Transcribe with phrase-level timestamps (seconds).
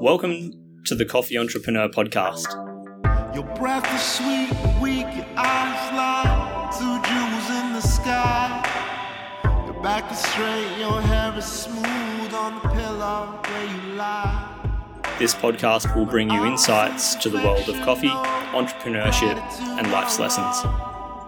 [0.00, 0.52] Welcome
[0.84, 2.44] to the Coffee Entrepreneur Podcast.
[3.34, 6.68] Your breath is sweet, weak, your eyes lie.
[6.78, 8.62] Two jewels in the sky.
[9.64, 14.52] Your back is straight, your hair is smooth on the pillow where you lie.
[15.18, 19.38] This podcast will bring you insights to the world of coffee, entrepreneurship,
[19.78, 20.56] and life's lessons.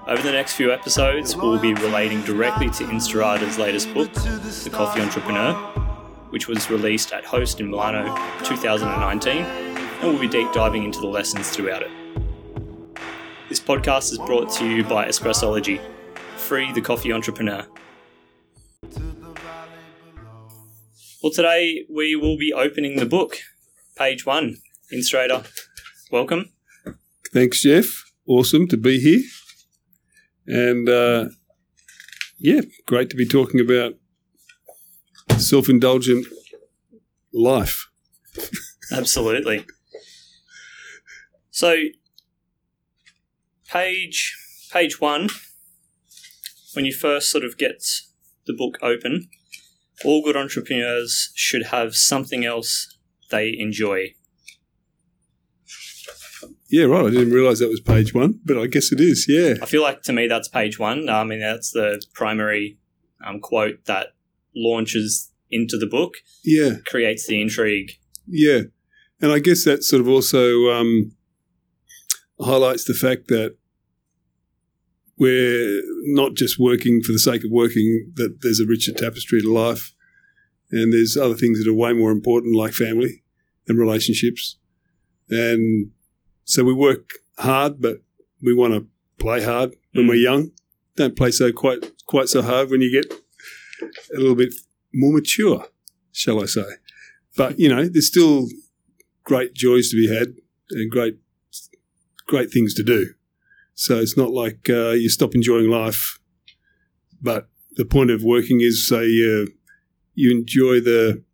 [0.07, 5.01] Over the next few episodes, we'll be relating directly to Instaurator's latest book, The Coffee
[5.01, 5.78] Entrepreneur,
[6.31, 8.05] which was released at Host in Milano
[8.45, 11.91] 2019, and we'll be deep diving into the lessons throughout it.
[13.49, 15.81] This podcast is brought to you by Espressology,
[16.37, 17.67] free the coffee entrepreneur.
[21.23, 23.39] Well, today we will be opening the book,
[23.97, 24.59] page one.
[24.93, 25.47] Instaurator,
[26.13, 26.53] welcome.
[27.33, 28.05] Thanks, Jeff.
[28.27, 29.23] Awesome to be here.
[30.47, 31.27] And uh,
[32.39, 33.95] yeah, great to be talking about
[35.39, 36.27] self indulgent
[37.33, 37.89] life.
[38.93, 39.65] Absolutely.
[41.51, 41.77] So,
[43.69, 44.37] page
[44.73, 45.29] page one,
[46.75, 47.83] when you first sort of get
[48.47, 49.29] the book open,
[50.05, 52.99] all good entrepreneurs should have something else
[53.31, 54.15] they enjoy.
[56.71, 57.07] Yeah, right.
[57.07, 59.27] I didn't realize that was page one, but I guess it is.
[59.27, 59.55] Yeah.
[59.63, 61.09] I feel like to me that's page one.
[61.09, 62.79] I mean, that's the primary
[63.25, 64.09] um, quote that
[64.59, 66.15] launches into the book,
[66.45, 66.77] Yeah.
[66.87, 67.93] creates the intrigue.
[68.27, 68.63] Yeah.
[69.21, 71.13] And I guess that sort of also um,
[72.41, 73.57] highlights the fact that
[75.19, 79.53] we're not just working for the sake of working, that there's a richer tapestry to
[79.53, 79.95] life.
[80.71, 83.25] And there's other things that are way more important, like family
[83.67, 84.59] and relationships.
[85.31, 85.91] And
[86.45, 88.03] so we work hard, but
[88.43, 88.87] we want to
[89.19, 90.09] play hard when Mm.
[90.11, 90.53] we're young.
[90.97, 93.13] Don't play so quite quite so hard when you get
[93.83, 94.55] a little bit
[94.93, 95.67] more mature,
[96.13, 96.77] shall I say.
[97.37, 98.49] But, you know, there's still
[99.25, 100.35] great joys to be had
[100.71, 101.19] and great
[102.27, 103.15] great things to do.
[103.75, 106.19] So it's not like uh, you stop enjoying life,
[107.23, 109.47] but the point of working is say uh,
[110.15, 111.25] you enjoy the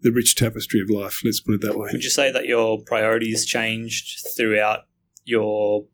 [0.00, 1.22] the rich tapestry of life.
[1.24, 1.90] Let's put it that way.
[1.92, 4.80] Would you say that your priorities changed throughout
[5.24, 5.86] your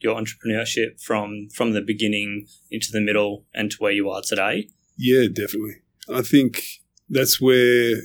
[0.00, 4.68] your entrepreneurship from from the beginning into the middle and to where you are today?
[4.96, 5.76] Yeah, definitely.
[6.12, 6.62] I think
[7.08, 7.96] that's where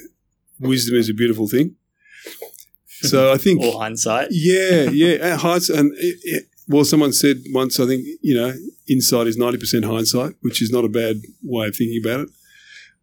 [0.60, 1.76] wisdom is a beautiful thing.
[3.02, 4.30] So I think Or hindsight?
[4.32, 5.16] Yeah, yeah.
[5.16, 8.54] At hindsight, and it, it, well, someone said once, I think you know,
[8.90, 12.30] insight is ninety percent hindsight, which is not a bad way of thinking about it.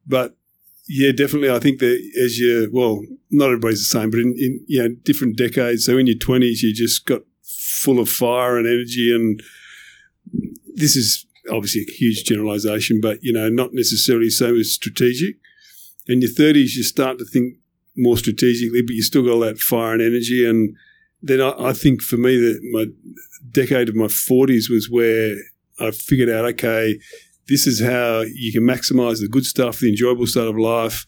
[0.06, 0.37] But
[0.89, 4.61] yeah, definitely, I think that as you well, not everybody's the same, but in, in
[4.67, 5.84] you know different decades.
[5.84, 9.43] So in your twenties, you just got full of fire and energy, and
[10.75, 15.37] this is obviously a huge generalization, but you know, not necessarily so as strategic.
[16.06, 17.56] In your thirties, you start to think
[17.97, 20.49] more strategically, but you still got all that fire and energy.
[20.49, 20.77] And
[21.22, 22.87] then I, I think for me, that my
[23.50, 25.37] decade of my forties was where
[25.81, 26.99] I figured out, okay,
[27.49, 31.05] this is how you can maximize the good stuff, the enjoyable stuff of life.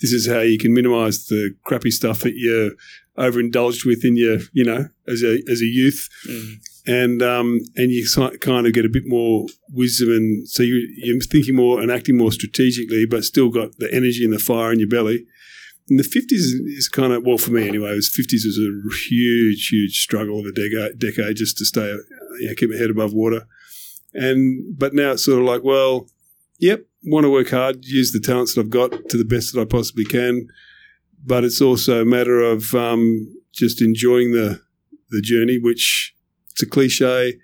[0.00, 2.72] This is how you can minimize the crappy stuff that you're
[3.18, 6.54] overindulged with in your, you know, as a as a youth Mm.
[6.86, 8.06] And um, and you
[8.40, 12.16] kind of get a bit more wisdom, and so you, you're thinking more and acting
[12.16, 15.26] more strategically, but still got the energy and the fire in your belly.
[15.88, 17.94] And the fifties is kind of well for me anyway.
[17.94, 21.88] Was fifties was a huge, huge struggle of a decade, decade just to stay,
[22.40, 23.46] you know, keep my head above water.
[24.14, 26.08] And but now it's sort of like, well,
[26.58, 29.60] yep, want to work hard, use the talents that I've got to the best that
[29.60, 30.48] I possibly can,
[31.24, 34.60] but it's also a matter of um, just enjoying the
[35.10, 36.14] the journey, which
[36.52, 37.38] it's a cliche,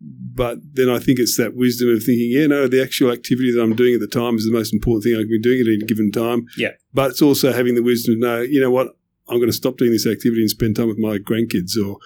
[0.00, 3.62] but then I think it's that wisdom of thinking, yeah, no, the actual activity that
[3.62, 5.66] I'm doing at the time is the most important thing I can be doing at
[5.66, 6.46] any given time.
[6.56, 6.72] Yeah.
[6.94, 8.96] But it's also having the wisdom to know, you know what,
[9.28, 11.98] I'm going to stop doing this activity and spend time with my grandkids, or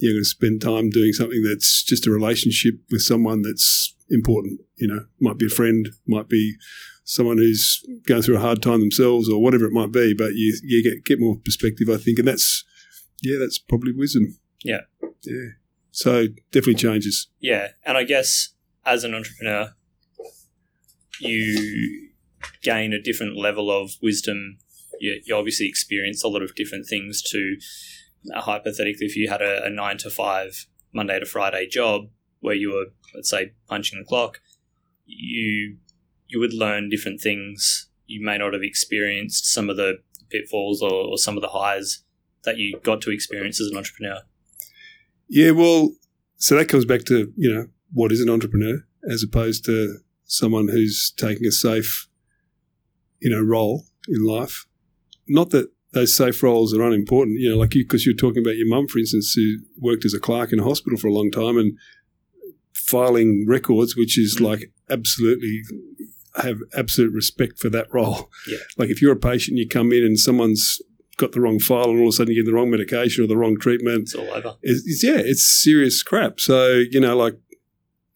[0.00, 4.60] you're going to spend time doing something that's just a relationship with someone that's important.
[4.76, 6.56] You know, might be a friend, might be
[7.04, 10.14] someone who's going through a hard time themselves, or whatever it might be.
[10.14, 12.64] But you you get get more perspective, I think, and that's
[13.22, 14.36] yeah, that's probably wisdom.
[14.64, 14.80] Yeah.
[15.22, 15.50] yeah.
[15.94, 17.28] So definitely changes.
[17.38, 18.48] Yeah, and I guess
[18.84, 19.74] as an entrepreneur,
[21.20, 22.10] you
[22.62, 24.58] gain a different level of wisdom.
[24.98, 27.22] You, you obviously experience a lot of different things.
[27.22, 27.56] To
[28.34, 32.08] uh, hypothetically, if you had a, a nine to five Monday to Friday job
[32.40, 34.40] where you were, let's say, punching the clock,
[35.06, 35.76] you
[36.26, 37.88] you would learn different things.
[38.06, 39.98] You may not have experienced some of the
[40.28, 42.02] pitfalls or, or some of the highs
[42.42, 44.22] that you got to experience as an entrepreneur.
[45.28, 45.92] Yeah, well,
[46.36, 50.68] so that comes back to you know what is an entrepreneur as opposed to someone
[50.68, 52.08] who's taking a safe,
[53.20, 54.66] you know, role in life.
[55.28, 57.38] Not that those safe roles are unimportant.
[57.38, 60.14] You know, like you because you're talking about your mum, for instance, who worked as
[60.14, 61.78] a clerk in a hospital for a long time and
[62.74, 64.46] filing records, which is mm.
[64.46, 65.62] like absolutely
[66.42, 68.28] have absolute respect for that role.
[68.48, 68.58] Yeah.
[68.76, 70.82] Like if you're a patient, you come in and someone's
[71.16, 73.26] got the wrong file and all of a sudden you get the wrong medication or
[73.26, 74.02] the wrong treatment.
[74.02, 74.56] It's all over.
[74.62, 76.40] It's, it's, yeah, it's serious crap.
[76.40, 77.34] So, you know, like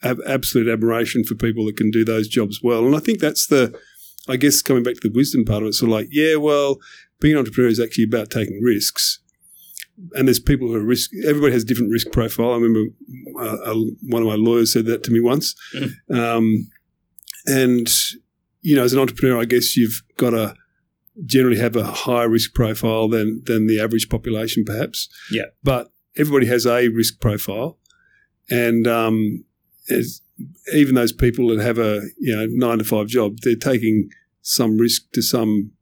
[0.02, 2.86] have absolute admiration for people that can do those jobs well.
[2.86, 3.78] And I think that's the,
[4.28, 6.78] I guess coming back to the wisdom part of it, So, like, yeah, well,
[7.20, 9.20] being an entrepreneur is actually about taking risks.
[10.14, 11.10] And there's people who are risk.
[11.26, 12.52] Everybody has a different risk profile.
[12.52, 12.92] I remember
[13.40, 13.74] uh,
[14.08, 15.56] one of my lawyers said that to me once.
[16.14, 16.70] Um,
[17.46, 17.88] and
[18.60, 20.54] you know, as an entrepreneur, I guess you've got to
[21.25, 25.09] generally have a higher risk profile than than the average population, perhaps.
[25.31, 25.47] Yeah.
[25.62, 27.79] But everybody has a risk profile,
[28.50, 29.44] and um,
[30.75, 34.09] even those people that have a you know nine to five job, they're taking
[34.43, 35.73] some risk to some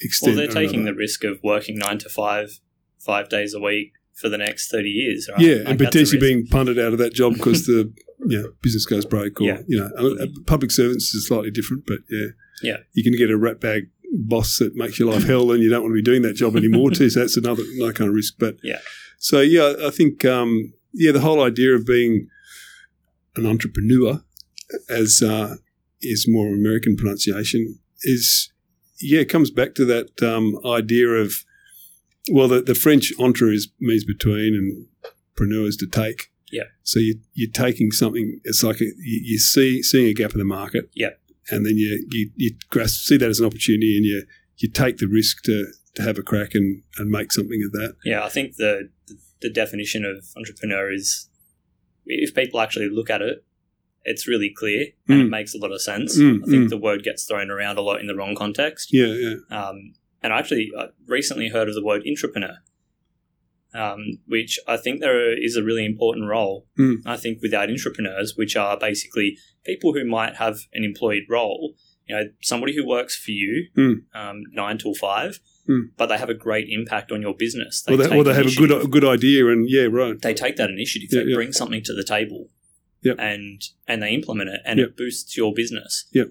[0.00, 0.36] extent.
[0.36, 0.92] Well, they're taking another.
[0.92, 2.60] the risk of working nine to five,
[2.98, 5.38] five days a week for the next 30 years, right?
[5.40, 7.92] Yeah, Like, and potentially being punted out of that job because the
[8.26, 9.58] you know, business goes broke, or Yeah.
[9.68, 12.28] you know, public servants is slightly different, but yeah,
[12.62, 12.76] Yeah.
[12.94, 15.82] you can get a rat bag boss that makes your life hell, and you don't
[15.82, 17.10] want to be doing that job anymore too.
[17.10, 18.34] So that's another another kind of risk.
[18.38, 18.78] But Yeah.
[19.18, 22.28] so yeah, I think um, yeah, the whole idea of being
[23.36, 24.22] an entrepreneur,
[24.88, 25.56] as uh,
[26.00, 28.50] is more American pronunciation, is
[29.00, 31.44] yeah, it comes back to that um, idea of
[32.30, 34.86] well, the, the French entre is means between and
[35.36, 36.30] preneur is to take.
[36.50, 36.64] Yeah.
[36.82, 38.40] So you, you're taking something.
[38.44, 40.88] It's like a, you, you see seeing a gap in the market.
[40.94, 41.10] Yeah.
[41.50, 44.26] And then you you, you grasp, see that as an opportunity, and you
[44.58, 47.94] you take the risk to, to have a crack and, and make something of that.
[48.04, 48.88] Yeah, I think the,
[49.42, 51.28] the definition of entrepreneur is
[52.06, 53.44] if people actually look at it,
[54.04, 55.30] it's really clear and it Mm.
[55.30, 56.16] makes a lot of sense.
[56.18, 56.68] Mm, I think mm.
[56.70, 58.92] the word gets thrown around a lot in the wrong context.
[58.92, 59.34] Yeah, yeah.
[59.50, 62.58] Um, and I actually I recently heard of the word intrapreneur,
[63.74, 66.66] um, which I think there is a really important role.
[66.78, 66.96] Mm.
[67.04, 71.74] I think without intrapreneurs, which are basically people who might have an employed role,
[72.06, 73.96] you know, somebody who works for you Mm.
[74.14, 75.90] um, nine till five, Mm.
[75.96, 77.82] but they have a great impact on your business.
[77.88, 80.20] Or they, or they have a good a good idea, and yeah, right.
[80.20, 81.34] they take that initiative, Yeah, they yeah.
[81.34, 82.50] bring something to the table,
[83.02, 83.16] Yep.
[83.18, 86.06] and and they implement it, and it boosts your business.
[86.12, 86.28] Yep.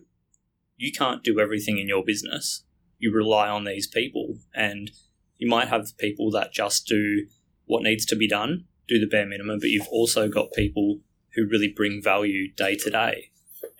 [0.77, 2.63] You can't do everything in your business.
[2.97, 4.91] You rely on these people, and
[5.37, 7.27] you might have people that just do
[7.65, 10.99] what needs to be done, do the bare minimum, but you've also got people
[11.33, 13.31] who really bring value day to day,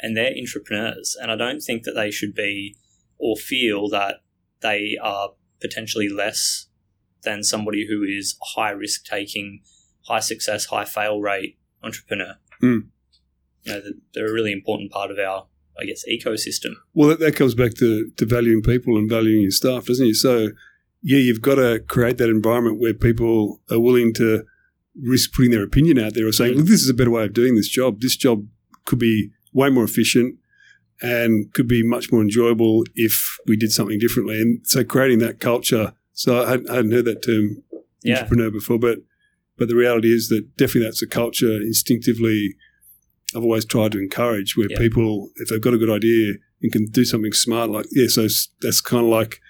[0.02, 1.16] and they're intrapreneurs.
[1.22, 2.76] And I don't think that they should be
[3.18, 4.18] or feel that
[4.62, 5.30] they are
[5.62, 6.68] potentially less
[7.24, 9.62] than somebody who is a high risk taking,
[10.08, 12.36] high success, high fail rate entrepreneur.
[12.62, 12.88] Mm.
[13.64, 13.82] You know,
[14.14, 15.48] they're a really important part of our,
[15.80, 16.74] I guess, ecosystem.
[16.94, 20.16] Well, that, that comes back to, to valuing people and valuing your staff, doesn't it?
[20.16, 20.50] So,
[21.08, 24.44] yeah, you've got to create that environment where people are willing to
[25.02, 27.34] risk putting their opinion out there or saying, look, this is a better way of
[27.34, 28.02] doing this job.
[28.02, 28.48] This job
[28.86, 30.36] could be way more efficient
[31.02, 34.42] and could be much more enjoyable if we did something differently.
[34.42, 35.94] And so creating that culture.
[36.14, 37.62] So I hadn't, I hadn't heard that term
[38.04, 38.24] Yeah.
[38.26, 39.00] intrapreneur before, but
[39.58, 42.56] but the reality is that definitely that's a culture instinctively
[43.36, 44.78] I've always tried to encourage where Yeah.
[44.80, 48.28] people, if they've got a good idea and can do something smart, like yeah, so
[48.62, 49.42] that's kind of like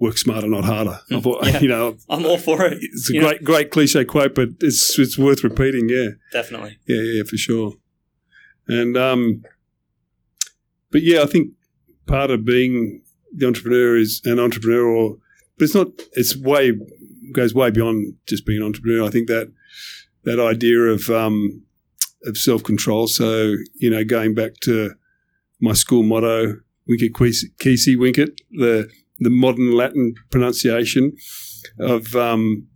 [0.00, 0.98] work smarter, not harder.
[1.10, 1.60] Mm, yeah.
[1.60, 2.78] You know, I'm all for it.
[2.80, 5.88] it's a great great cliche quote, but it's it's worth repeating.
[5.88, 6.78] Yeah, definitely.
[6.88, 7.74] yeah, yeah, for sure.
[8.66, 9.44] And um,
[10.90, 11.52] but yeah, I think
[12.06, 13.02] part of being
[13.32, 15.16] the entrepreneur is an entrepreneur, or
[15.58, 15.88] but it's not.
[16.14, 16.72] It's way
[17.32, 19.06] goes way beyond just being an entrepreneur.
[19.06, 19.52] I think that
[20.24, 21.62] that idea of um,
[22.24, 23.06] of self control.
[23.06, 24.94] So you know, going back to
[25.60, 26.56] my school motto,
[26.88, 28.88] "Winkit Kisi Winkit," the
[29.20, 31.16] the modern Latin pronunciation
[31.78, 32.66] of um,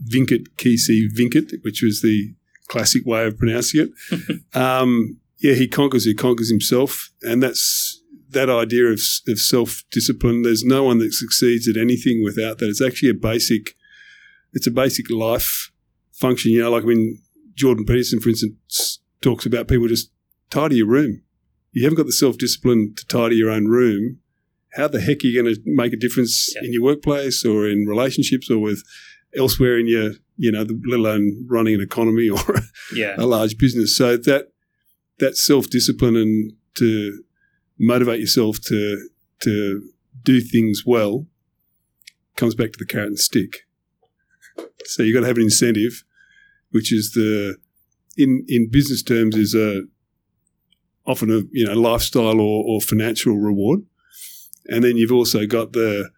[0.00, 2.34] Vincit qui se Vincit, which was the
[2.68, 4.40] classic way of pronouncing it.
[4.56, 6.04] um, yeah, he conquers.
[6.04, 10.42] He conquers himself, and that's that idea of, of self discipline.
[10.42, 12.68] There's no one that succeeds at anything without that.
[12.68, 13.74] It's actually a basic.
[14.52, 15.70] It's a basic life
[16.12, 16.52] function.
[16.52, 17.18] You know, like when
[17.54, 20.10] Jordan Peterson, for instance, talks about people just
[20.50, 21.22] tidy your room.
[21.72, 24.20] You haven't got the self discipline to tidy your own room.
[24.74, 26.64] How the heck are you going to make a difference Yeah.
[26.66, 28.82] in your workplace or in relationships or with
[29.36, 32.38] elsewhere in your, you know, let alone running an economy or
[32.94, 33.14] Yeah.
[33.18, 33.96] a large business.
[33.96, 34.52] So that
[35.18, 37.22] that self discipline and to
[37.78, 39.08] motivate yourself to
[39.40, 39.82] to
[40.24, 41.26] do things well
[42.36, 43.66] comes back to the carrot and stick.
[44.84, 46.04] So you've got to have an incentive,
[46.70, 47.56] which is the
[48.16, 49.82] in in business terms is a
[51.06, 53.80] often a you know lifestyle or, or financial reward,
[54.68, 56.10] and then you've also got the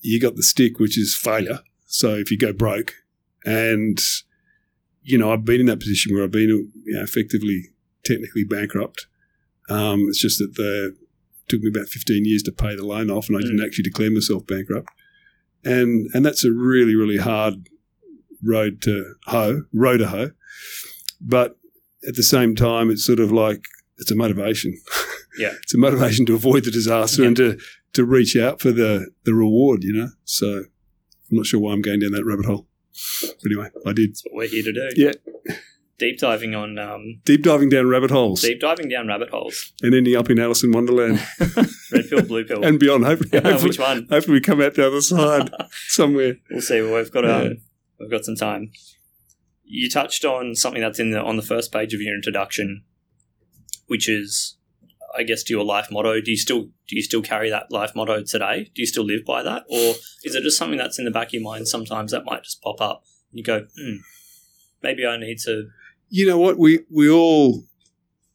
[0.00, 1.60] you got the stick, which is failure.
[1.86, 2.94] So if you go broke,
[3.44, 3.98] and
[5.02, 6.48] you know, I've been in that position where I've been
[6.84, 7.70] you know, effectively
[8.04, 9.06] technically bankrupt.
[9.68, 10.96] Um, it's just that the
[11.48, 14.10] took me about 15 years to pay the loan off, and I didn't actually declare
[14.10, 14.88] myself bankrupt.
[15.64, 17.68] And and that's a really really hard
[18.42, 20.30] road to hoe, road to hoe.
[21.20, 21.56] But
[22.06, 23.64] at the same time, it's sort of like
[23.98, 24.76] it's a motivation.
[25.38, 25.52] Yeah.
[25.62, 27.28] it's a motivation to avoid the disaster Yeah.
[27.28, 27.58] and to
[27.94, 29.84] to reach out for the the reward.
[29.84, 30.66] You know, so I'm
[31.36, 32.66] not sure why I'm going down that rabbit hole.
[33.22, 34.10] But anyway, I did.
[34.10, 34.88] That's what we're here to do.
[34.96, 35.12] Yeah,
[35.98, 39.72] Deep diving on um, deep diving down rabbit holes deep diving down rabbit holes.
[39.82, 41.26] and ending up in Alice in Wonderland
[41.90, 42.62] Red pill, blue pill.
[42.64, 43.04] and beyond.
[43.06, 44.06] Hopefully, hopefully, Which one?
[44.10, 45.50] hopefully we come out the other side
[45.88, 46.36] somewhere.
[46.50, 46.80] We'll see.
[46.82, 47.48] Well, we've got um, Yeah.
[47.98, 48.72] we've got some time.
[49.64, 52.84] You touched on something that's in the on the first page of your introduction,
[53.86, 54.55] which is,
[55.16, 56.20] I guess, to your life motto.
[56.20, 58.70] Do you still do you still carry that life motto today?
[58.74, 59.94] Do you still live by that, or
[60.24, 61.68] is it just something that's in the back of your mind?
[61.68, 63.04] Sometimes that might just pop up.
[63.30, 63.96] And you go, hmm,
[64.82, 65.68] maybe I need to.
[66.08, 66.58] You know what?
[66.58, 67.64] We we all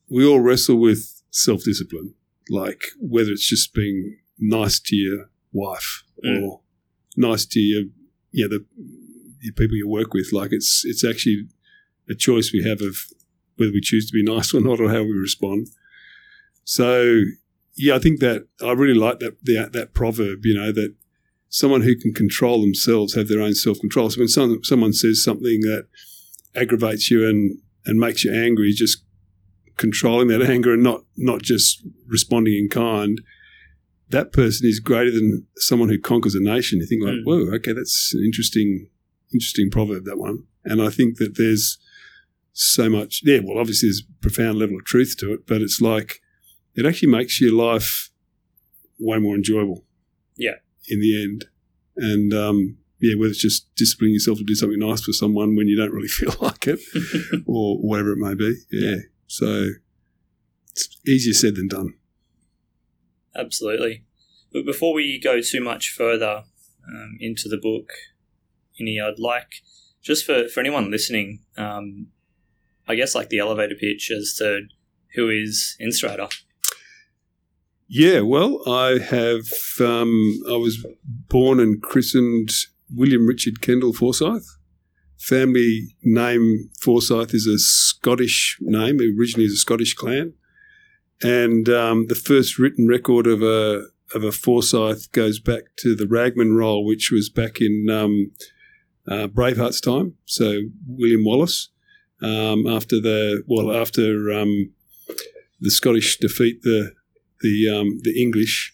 [0.09, 2.13] we all wrestle with self discipline,
[2.49, 6.43] like whether it's just being nice to your wife Mm.
[6.43, 6.61] or
[7.17, 7.83] nice to your
[8.31, 8.63] yeah the
[9.41, 10.31] your people you work with.
[10.31, 11.47] Like it's it's actually
[12.09, 12.97] a choice we have of
[13.57, 15.67] whether we choose to be nice or not, or how we respond.
[16.63, 17.21] So
[17.75, 20.45] yeah, I think that I really like that that, that proverb.
[20.45, 20.95] You know that
[21.49, 24.09] someone who can control themselves have their own self control.
[24.09, 25.87] So when some, someone says something that
[26.55, 29.03] aggravates you and and makes you angry, just
[29.77, 33.21] controlling that anger and not not just responding in kind.
[34.09, 36.79] That person is greater than someone who conquers a nation.
[36.79, 37.23] You think like, Mm.
[37.23, 38.89] whoa, okay, that's an interesting,
[39.33, 40.43] interesting proverb that one.
[40.65, 41.77] And I think that there's
[42.51, 43.21] so much.
[43.23, 46.19] Yeah, well, obviously there's a profound level of truth to it, but it's like
[46.75, 48.09] it actually makes your life
[48.99, 49.83] way more enjoyable.
[50.37, 50.55] Yeah.
[50.87, 51.45] In the end,
[51.97, 55.67] and um, yeah, whether it's just disciplining yourself to do something nice for someone when
[55.67, 56.79] you don't really feel like it,
[57.45, 58.55] or whatever it may be.
[58.71, 58.97] Yeah.
[59.27, 59.69] So
[60.71, 61.93] it's easier said than done.
[63.35, 64.03] Absolutely.
[64.51, 66.43] But before we go too much further
[66.87, 67.91] um, into the book,
[68.79, 69.61] any I'd like
[70.01, 72.07] just for, for anyone listening, um,
[72.87, 74.63] I guess like the elevator pitch as to
[75.15, 76.33] who is Instaurator.
[77.93, 79.49] Yeah, well, I have.
[79.81, 80.85] Um, I was
[81.27, 82.49] born and christened
[82.89, 84.47] William Richard Kendall Forsyth.
[85.19, 89.01] Family name Forsyth is a Scottish name.
[89.01, 90.35] It originally is a Scottish clan,
[91.21, 96.07] and um, the first written record of a of a Forsyth goes back to the
[96.07, 98.31] Ragman roll, which was back in um,
[99.05, 100.15] uh, Braveheart's time.
[100.23, 101.67] So William Wallace,
[102.21, 104.71] um, after the well, after um,
[105.59, 106.93] the Scottish defeat the
[107.41, 108.73] the um, the English,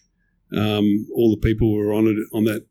[0.56, 2.66] um, all the people were on it on that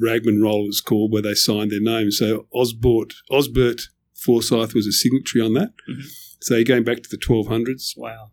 [0.00, 2.18] Ragman roll it was called where they signed their names.
[2.18, 3.82] So Osbert Osbert
[4.14, 5.72] Forsyth was a signatory on that.
[5.90, 6.04] Mhm.
[6.40, 7.94] So you're going back to the 1200s.
[7.96, 8.30] Wow.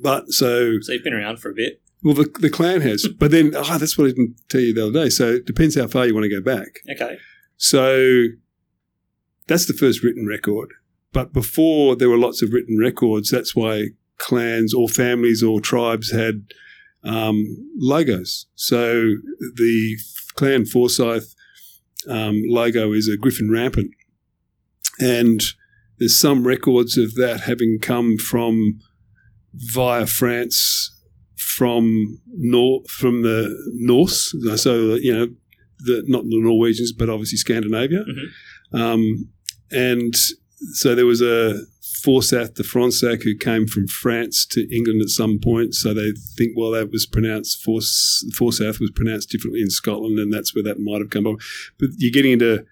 [0.00, 1.80] But so So you've been around for a bit.
[2.04, 3.08] well, the, the clan has.
[3.18, 5.10] But then oh, that's what I didn't tell you the other day.
[5.10, 6.80] So it depends how far you want to go back.
[6.92, 7.18] Okay.
[7.56, 8.26] So
[9.48, 10.70] that's the first written record.
[11.12, 13.88] But before there were lots of written records, that's why
[14.20, 16.44] clans or families or tribes had
[17.02, 17.44] um,
[17.76, 18.46] logos.
[18.54, 18.92] So
[19.56, 19.96] the
[20.34, 21.34] clan Forsyth
[22.08, 23.90] um, logo is a griffin rampant.
[25.00, 25.42] And
[25.98, 28.80] there's some records of that having come from
[29.54, 30.94] via France
[31.36, 34.34] from nor- from the Norse.
[34.56, 35.26] So, you know,
[35.80, 38.04] the, not the Norwegians, but obviously Scandinavia.
[38.72, 39.30] Um,
[39.70, 40.14] and
[40.74, 41.62] so there was a
[42.02, 45.74] Forsyth de Fronsac who came from France to England at some point.
[45.74, 50.32] So they think, well, that was pronounced, Fors, Forsyth was pronounced differently in Scotland, and
[50.32, 51.38] that's where that might have come from.
[51.78, 52.64] But you're getting into,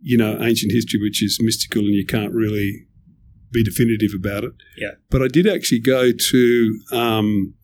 [0.00, 2.86] you know, ancient history, which is mystical, and you can't really
[3.50, 4.52] be definitive about it.
[4.76, 4.92] Yeah.
[5.10, 7.54] But I did actually go to um,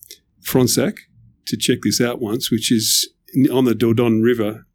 [0.43, 0.99] Fronsac
[1.47, 3.09] to check this out once, which is
[3.53, 4.67] on the Dordogne River,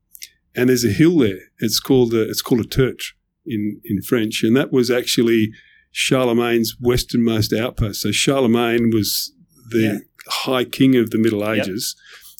[0.55, 1.39] and there's a hill there.
[1.59, 3.13] It's called a, it's called a tertre
[3.45, 5.51] in in French, and that was actually
[5.97, 8.01] Charlemagne's westernmost outpost.
[8.01, 9.31] So Charlemagne was
[9.69, 9.97] the Yeah.
[10.27, 11.67] high king of the Middle Yep.
[11.67, 11.95] Ages,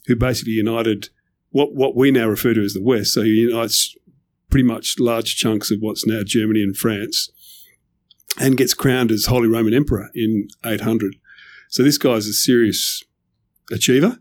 [0.08, 1.08] who basically united
[1.52, 3.14] what what we now refer to as the West.
[3.14, 3.96] So he unites
[4.50, 7.30] pretty much large chunks of what's now Germany and France,
[8.38, 11.16] and gets crowned as Holy Roman Emperor in 800.
[11.70, 13.02] So this guy's a serious
[13.72, 14.20] achiever.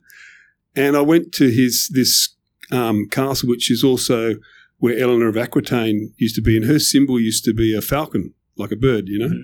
[0.76, 2.28] And I went to his this
[2.70, 4.36] um, castle, which is also
[4.78, 8.32] where Eleanor of Aquitaine used to be, and her symbol used to be a falcon,
[8.56, 9.28] like a bird, you know.
[9.28, 9.42] Mhm.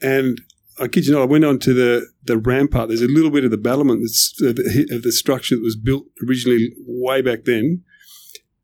[0.00, 0.40] And
[0.78, 2.88] I kid you not, I went on to the the rampart.
[2.88, 5.76] There's a little bit of the battlement that's of the, of the structure that was
[5.76, 7.82] built originally way back then,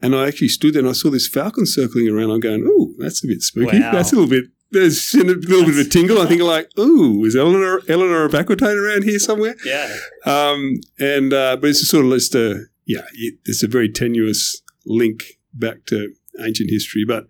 [0.01, 2.31] And I actually stood there and I saw this falcon circling around.
[2.31, 3.81] I'm going, "Ooh, that's a bit spooky.
[3.81, 3.93] Wow.
[3.97, 6.21] That's a little bit." There's a little bit of a tingle.
[6.21, 9.89] I think like, "Ooh, is Eleanor Eleanor of Aquitaine around here somewhere?" Yeah.
[10.25, 13.89] Um, and uh, but it's a sort of just a yeah, it, it's a very
[13.91, 17.05] tenuous link back to ancient history.
[17.07, 17.27] But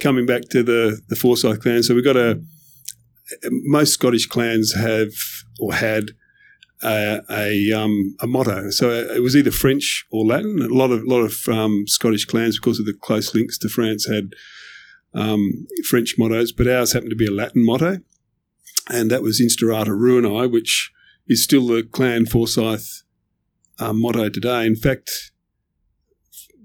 [0.00, 2.40] coming back to the the Forsyth clan, so we've got a
[3.50, 5.12] most Scottish clans have
[5.58, 6.10] or had
[6.82, 8.70] a a, um, a motto.
[8.70, 10.60] So it was either French or Latin.
[10.62, 14.06] A lot of lot of um, Scottish clans, because of the close links to France,
[14.06, 14.32] had
[15.14, 17.98] um, French mottos, but ours happened to be a Latin motto,
[18.90, 20.90] and that was Instaurata Ruinae, which
[21.28, 23.02] is still the clan Forsyth
[23.78, 24.66] um, motto today.
[24.66, 25.32] In fact,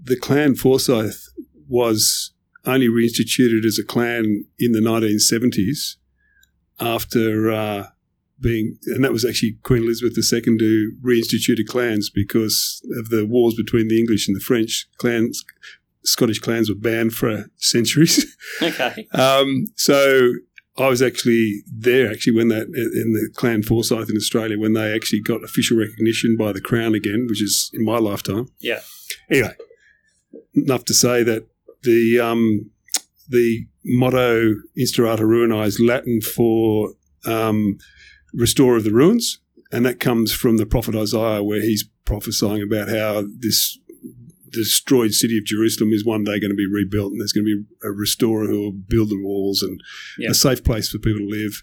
[0.02, 1.28] the clan Forsyth
[1.68, 2.32] was
[2.66, 5.96] only reinstituted as a clan in the 1970s
[6.80, 7.88] after uh,
[8.40, 13.56] being, and that was actually Queen Elizabeth II who reinstituted clans because of the wars
[13.56, 14.88] between the English and the French.
[14.98, 15.44] Clans,
[16.04, 18.36] Scottish clans were banned for centuries.
[18.62, 19.08] Okay.
[19.14, 20.32] Um, so
[20.78, 24.96] I was actually there actually when that in the Clan Forsyth in Australia when they
[24.96, 28.48] actually got official recognition by the Crown again, which is in my lifetime.
[28.60, 28.80] Yeah.
[29.30, 29.54] Anyway,
[30.56, 31.48] enough to say that
[31.84, 32.70] the um,
[33.30, 36.94] the motto Instaurata Ruinae is Latin for
[37.26, 37.78] um,
[38.34, 39.40] restorer of the ruins,
[39.72, 43.78] and that comes from the prophet Isaiah, where he's prophesying about how this
[44.52, 47.64] destroyed city of Jerusalem is one day going to be rebuilt, and there's going to
[47.64, 49.82] be a restorer who will build the walls and
[50.30, 51.62] a safe place for people to live.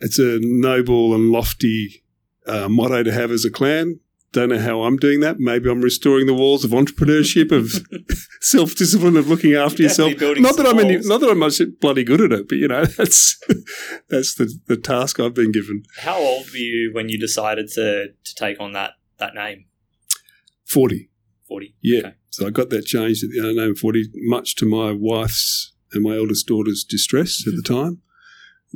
[0.00, 2.04] It's a noble and lofty
[2.46, 4.00] uh, motto to have as a clan.
[4.36, 5.40] Don't know how I'm doing that.
[5.40, 7.72] Maybe I'm restoring the walls of entrepreneurship, of
[8.42, 10.12] self discipline, of looking after yourself.
[10.20, 12.84] Not that I'm any, not that I'm much bloody good at it, but you know
[12.98, 13.40] that's
[14.10, 15.84] that's the, the task I've been given.
[16.00, 19.64] How old were you when you decided to, to take on that, that name?
[20.66, 21.08] Forty.
[21.48, 21.74] 40.
[21.80, 21.98] Yeah.
[22.00, 22.14] Okay.
[22.28, 26.16] So I got that changed at the of 40, much to my wife's and my
[26.16, 28.02] eldest daughter's distress at the time.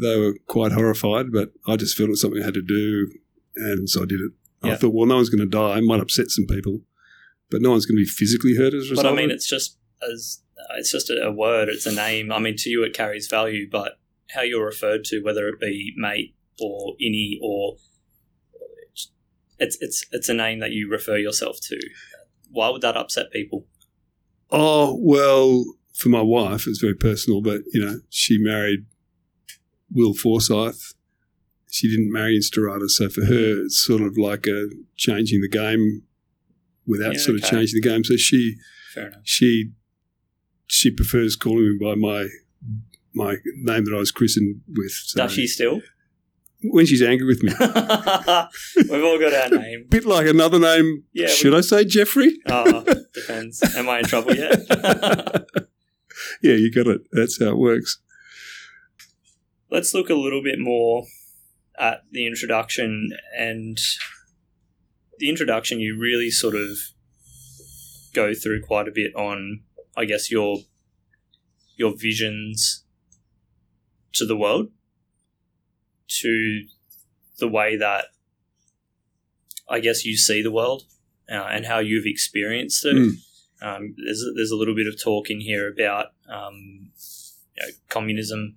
[0.01, 3.11] They were quite horrified, but I just felt it was something I had to do,
[3.57, 4.33] and so I did it.
[4.63, 5.79] I thought, well, no one's going to die.
[5.79, 6.81] It might upset some people,
[7.51, 9.05] but no one's going to be physically hurt as a result.
[9.05, 9.79] But I mean, it's just
[10.13, 10.43] as
[10.77, 11.69] it's just a, a word.
[11.69, 12.31] It's a name.
[12.31, 13.99] I mean, to you it carries value, but
[14.31, 17.77] how you're referred to, whether it be mate or innie or
[19.59, 21.81] it's it's it's a name that you refer yourself to.
[22.51, 23.67] Why would that upset people?
[24.51, 28.87] Oh, well, for my wife, it's very personal, but, you know, she married
[29.93, 30.95] Will Forsyth.
[31.71, 36.03] She didn't marry Instaurator, so for her, it's sort of like a changing the game
[36.87, 38.03] without Yeah, sort of changing the game.
[38.05, 38.57] So she
[38.95, 39.71] Fair she
[40.67, 42.29] she prefers calling me by my
[43.15, 44.91] my name that I was christened with.
[44.93, 45.81] So Does she still?
[46.63, 49.87] when she's angry with me, We've all got our name.
[49.89, 51.05] bit like another name.
[51.15, 52.39] Yeah, should I say Jeffrey?
[52.51, 53.63] Oh, depends.
[53.77, 54.61] Am I in trouble yet?
[56.43, 57.01] Yeah, you got it.
[57.13, 57.99] That's how it works.
[59.71, 61.05] Let's look a little bit more
[61.81, 63.79] at the introduction and
[65.19, 66.79] the introduction you really sort of
[68.15, 69.63] go through quite a bit on
[69.97, 70.59] I guess your
[71.77, 72.85] your visions
[74.13, 74.69] to the world
[76.21, 76.65] to
[77.39, 78.07] the way that
[79.69, 80.83] I guess you see the world
[81.31, 82.97] uh, and how you've experienced it.
[82.97, 83.13] Mm.
[83.63, 86.91] Um, there's there's a little bit of talk in here about um,
[87.57, 88.57] you know, communism,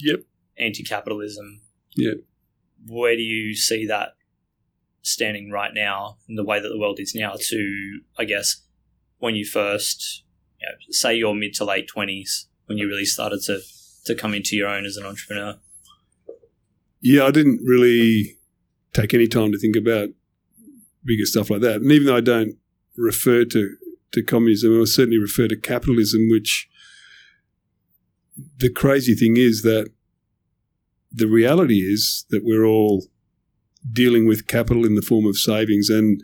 [0.00, 0.20] Yep.
[0.58, 1.60] anti-capitalism.
[1.96, 2.12] Yeah.
[2.86, 4.10] Where do you see that
[5.02, 7.34] standing right now in the way that the world is now?
[7.38, 8.62] To I guess
[9.18, 10.24] when you first,
[10.60, 13.60] you know, say your mid to late twenties, when you really started to
[14.06, 15.56] to come into your own as an entrepreneur.
[17.00, 18.38] Yeah, I didn't really
[18.92, 20.08] take any time to think about
[21.04, 21.76] bigger stuff like that.
[21.76, 22.56] And even though I don't
[22.96, 23.76] refer to,
[24.12, 26.68] to communism, I certainly refer to capitalism, which
[28.58, 29.90] the crazy thing is that
[31.12, 33.06] the reality is that we're all
[33.92, 36.22] dealing with capital in the form of savings and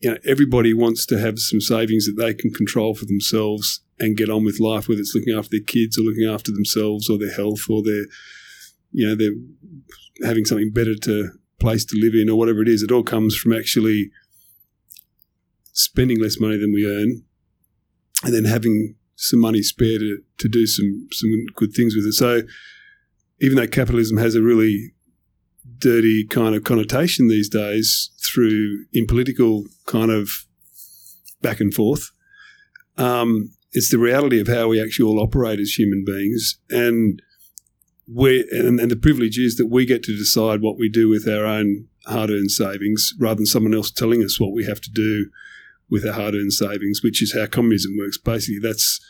[0.00, 4.16] you know everybody wants to have some savings that they can control for themselves and
[4.16, 7.18] get on with life whether it's looking after their kids or looking after themselves or
[7.18, 8.04] their health or their
[8.92, 11.30] you know they're having something better to
[11.64, 12.82] place to live in or whatever it is.
[12.82, 14.10] It all comes from actually
[15.72, 17.24] spending less money than we earn
[18.22, 22.12] and then having some money spare to, to do some some good things with it.
[22.12, 22.42] So
[23.40, 24.92] even though capitalism has a really
[25.78, 30.46] dirty kind of connotation these days through in political kind of
[31.42, 32.10] back and forth
[32.96, 37.20] um, it's the reality of how we actually all operate as human beings and
[38.06, 41.26] we and, and the privilege is that we get to decide what we do with
[41.28, 45.30] our own hard-earned savings rather than someone else telling us what we have to do
[45.90, 48.18] with our hard earned savings, which is how communism works.
[48.18, 49.00] Basically, that's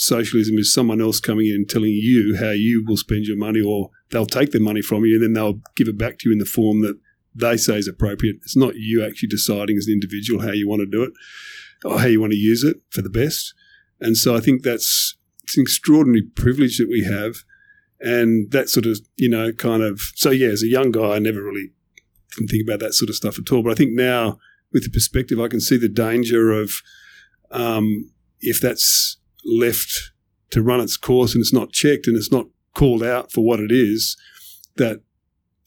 [0.00, 3.60] socialism is someone else coming in and telling you how you will spend your money,
[3.60, 6.32] or they'll take the money from you and then they'll give it back to you
[6.32, 6.98] in the form that
[7.34, 8.36] they say is appropriate.
[8.42, 11.12] It's not you actually deciding as an individual how you want to do it
[11.84, 13.52] or how you want to use it for the best.
[14.00, 17.36] And so I think that's it's an extraordinary privilege that we have.
[18.00, 21.18] And that sort of, you know, kind of, so yeah, as a young guy, I
[21.18, 21.72] never really
[22.34, 23.62] didn't think about that sort of stuff at all.
[23.62, 24.38] But I think now,
[24.72, 26.72] with the perspective, I can see the danger of
[27.50, 28.10] um,
[28.40, 30.12] if that's left
[30.50, 33.60] to run its course and it's not checked and it's not called out for what
[33.60, 34.16] it is,
[34.76, 35.00] that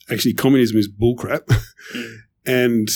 [0.09, 1.45] actually communism is bullcrap.
[1.93, 2.15] Mm.
[2.45, 2.88] and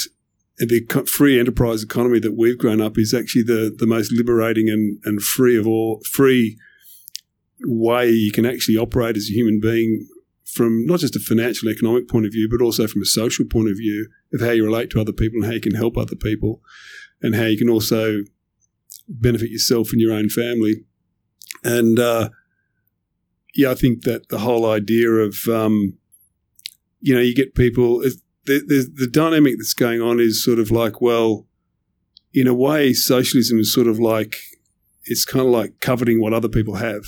[0.57, 4.99] the free enterprise economy that we've grown up is actually the, the most liberating and,
[5.05, 6.57] and free of all free
[7.61, 10.07] way you can actually operate as a human being
[10.45, 13.69] from not just a financial economic point of view, but also from a social point
[13.69, 16.15] of view of how you relate to other people and how you can help other
[16.15, 16.61] people
[17.21, 18.21] and how you can also
[19.07, 20.83] benefit yourself and your own family.
[21.63, 22.29] And uh,
[23.55, 25.97] yeah, I think that the whole idea of, um,
[26.99, 30.71] you know, you get people, the, the, the dynamic that's going on is sort of
[30.71, 31.47] like, well,
[32.33, 34.35] in a way, socialism is sort of like,
[35.05, 37.03] it's kind of like coveting what other people have.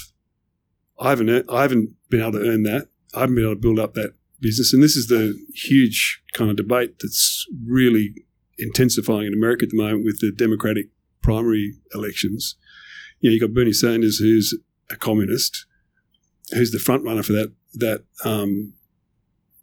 [1.00, 2.88] I haven't, I haven't been able to earn that.
[3.14, 4.74] I haven't been able to build up that business.
[4.74, 8.14] And this is the huge kind of debate that's really
[8.58, 10.88] intensifying in America at the moment with the Democratic
[11.21, 12.55] primary elections.
[13.19, 14.58] You know, you've got Bernie Sanders, who's
[14.89, 15.65] a communist,
[16.51, 18.73] who's the front runner for that that um,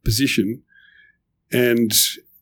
[0.05, 0.63] position,
[1.51, 1.93] and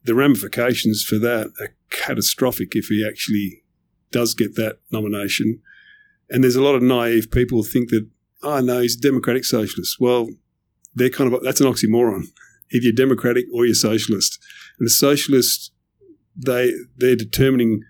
[0.04, 3.62] the ramifications for that are catastrophic if he actually
[4.10, 5.60] does get that nomination.
[6.30, 8.06] And there's a lot of naive people who think that,
[8.42, 9.96] oh no, he's a democratic socialist.
[9.98, 10.28] Well,
[10.94, 12.26] they're kind of that's an oxymoron.
[12.70, 14.38] If you're democratic or you're socialist,
[14.78, 15.70] and the socialists,
[16.36, 17.82] they they're determining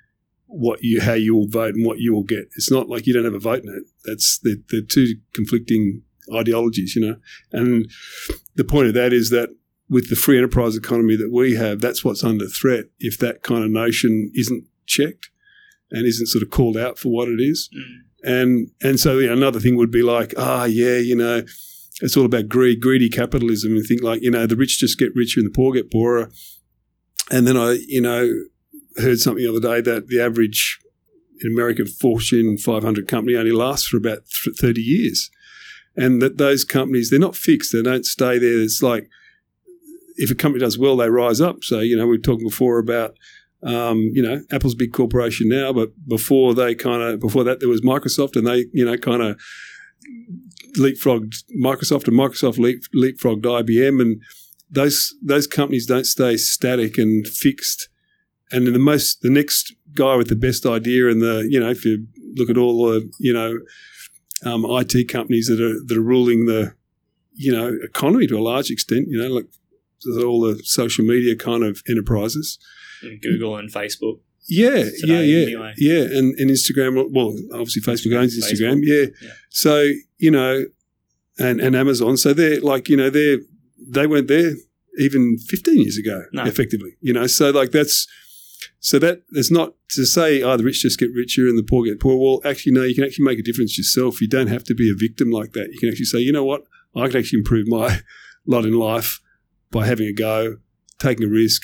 [0.55, 2.49] what you how you will vote and what you will get.
[2.57, 3.85] It's not like you don't have a vote in it.
[4.05, 7.17] That's the the two conflicting ideologies, you know.
[7.53, 7.91] And
[8.55, 9.51] the point of that is that
[9.89, 13.65] with the free enterprise economy that we have, that's what's under threat if that kind
[13.65, 15.31] of notion isn't checked
[15.91, 17.69] and isn't sort of called out for what it is.
[17.77, 17.83] Mm.
[18.27, 21.43] And and so you know, another thing would be like, ah, oh, yeah, you know,
[22.01, 25.15] it's all about greed, greedy capitalism, and think like, you know, the rich just get
[25.15, 26.31] richer and the poor get poorer.
[27.31, 28.31] And then I, you know,
[28.97, 30.79] heard something the other day that the average
[31.41, 34.19] in America Fortune 500 company only lasts for about
[34.59, 35.31] 30 years.
[35.97, 37.73] And that those companies, they're not fixed.
[37.73, 38.61] They don't stay there.
[38.61, 39.09] It's like
[40.17, 41.63] if a company does well, they rise up.
[41.63, 43.17] So, you know, we were talking before about,
[43.63, 47.69] um, you know, Apple's big corporation now, but before they kind of, before that, there
[47.69, 49.41] was Microsoft and they, you know, kind of
[50.79, 54.01] leapfrogged Microsoft and Microsoft leap, leapfrogged IBM.
[54.01, 54.21] And
[54.71, 57.89] those, those companies don't stay static and fixed
[58.53, 61.85] and the most the next guy with the best idea and the you know if
[61.85, 63.59] you look at all the you know
[64.45, 66.75] um, IT companies that are that are ruling the
[67.35, 69.47] you know economy to a large extent you know like
[70.25, 72.59] all the social media kind of enterprises
[73.23, 75.75] Google and Facebook yeah yeah yeah anyway.
[75.79, 79.11] yeah and, and Instagram well obviously Facebook owns Instagram Facebook.
[79.21, 79.29] Yeah.
[79.29, 80.65] yeah so you know
[81.39, 83.39] and and Amazon so they're like you know they're
[83.87, 84.53] they weren't there
[84.99, 86.45] even 15 years ago no.
[86.45, 88.07] effectively you know so like that's
[88.81, 91.85] so that it's not to say, oh, the rich just get richer and the poor
[91.85, 92.17] get poor.
[92.17, 94.21] Well, actually, no, you can actually make a difference yourself.
[94.21, 95.69] You don't have to be a victim like that.
[95.73, 96.63] You can actually say, you know what,
[96.95, 98.01] I can actually improve my
[98.47, 99.21] lot in life
[99.71, 100.57] by having a go,
[100.99, 101.63] taking a risk,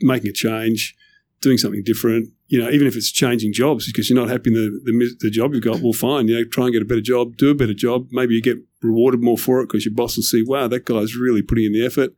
[0.00, 0.96] making a change,
[1.40, 2.28] doing something different.
[2.48, 5.30] You know, even if it's changing jobs because you're not happy in the, the, the
[5.30, 6.28] job you've got, well, fine.
[6.28, 8.08] You know, try and get a better job, do a better job.
[8.10, 11.16] Maybe you get rewarded more for it because your boss will see, wow, that guy's
[11.16, 12.14] really putting in the effort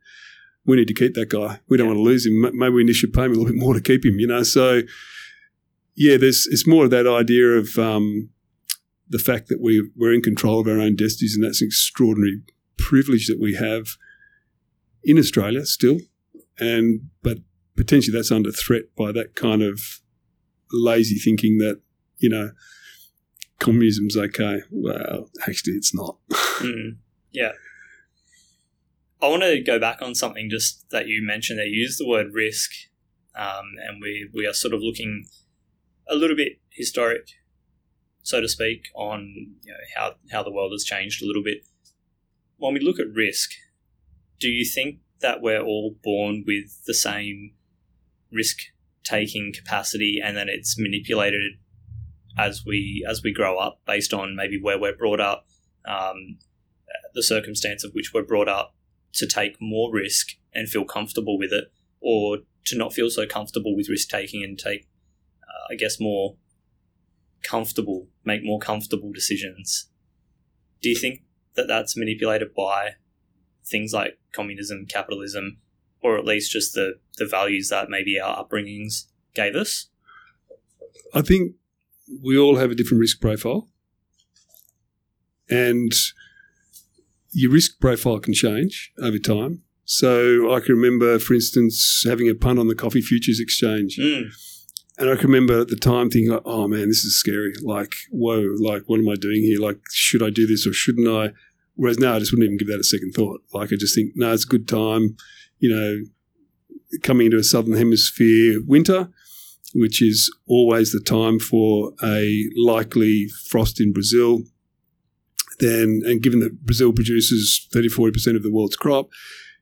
[0.65, 1.59] we need to keep that guy.
[1.67, 1.93] We don't yeah.
[1.93, 2.57] want to lose him.
[2.57, 4.43] Maybe we should pay him a little bit more to keep him, you know.
[4.43, 4.81] So,
[5.95, 8.29] yeah, there's it's more of that idea of um,
[9.07, 12.41] the fact that we we're in control of our own destinies, and that's an extraordinary
[12.77, 13.97] privilege that we have
[15.03, 15.99] in Australia still,
[16.59, 17.37] and but
[17.75, 20.01] potentially that's under threat by that kind of
[20.71, 21.79] lazy thinking that
[22.17, 22.51] you know
[23.59, 24.61] communism's okay.
[24.71, 26.17] Well, actually, it's not.
[26.55, 26.95] Mm,
[27.33, 27.51] yeah.
[29.25, 31.59] I want to go back on something just that you mentioned.
[31.59, 32.71] They use the word risk,
[33.35, 35.25] um, and we we are sort of looking
[36.07, 37.29] a little bit historic,
[38.21, 41.65] so to speak, on you know, how how the world has changed a little bit.
[42.57, 43.51] When we look at risk,
[44.39, 47.53] do you think that we're all born with the same
[48.31, 48.57] risk
[49.03, 51.53] taking capacity, and then it's manipulated
[52.37, 55.47] as we as we grow up based on maybe where we're brought up,
[55.87, 56.37] um,
[57.15, 58.75] the circumstance of which we're brought up,
[59.15, 63.75] to take more risk and feel comfortable with it, or to not feel so comfortable
[63.75, 64.87] with risk taking and take
[65.43, 66.35] uh, I guess, more
[67.43, 69.89] comfortable, make more comfortable decisions.
[70.81, 71.21] Do you think
[71.55, 72.95] that that's manipulated by
[73.65, 75.57] things like communism, capitalism,
[76.01, 79.87] or at least just the, the values that maybe our upbringings gave us?
[81.13, 81.55] I think
[82.23, 83.69] we all have a different risk profile.
[85.49, 85.93] And
[87.35, 89.61] your risk profile can change over time.
[89.83, 93.97] So I can remember, for instance, having a punt on the coffee futures exchange.
[93.99, 94.31] Mm.
[94.97, 97.53] And I can remember at the time thinking, like, oh man, this is scary.
[97.61, 99.59] Like, whoa, like, what am I doing here?
[99.59, 101.33] Like, should I do this or shouldn't I?
[101.75, 103.41] Whereas now I just wouldn't even give that a second thought.
[103.53, 105.17] Like, I just think, no, it's a good time.
[105.59, 109.09] You know, coming into a southern hemisphere winter,
[109.73, 114.43] which is always the time for a likely frost in Brazil.
[115.59, 119.09] Then, and given that Brazil produces 30 40% of the world's crop,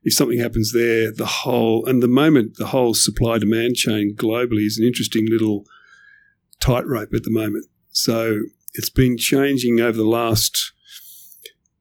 [0.03, 4.65] if something happens there, the whole, and the moment the whole supply demand chain globally
[4.65, 5.65] is an interesting little
[6.60, 7.65] tightrope at the moment.
[7.91, 8.41] So
[8.73, 10.73] it's been changing over the last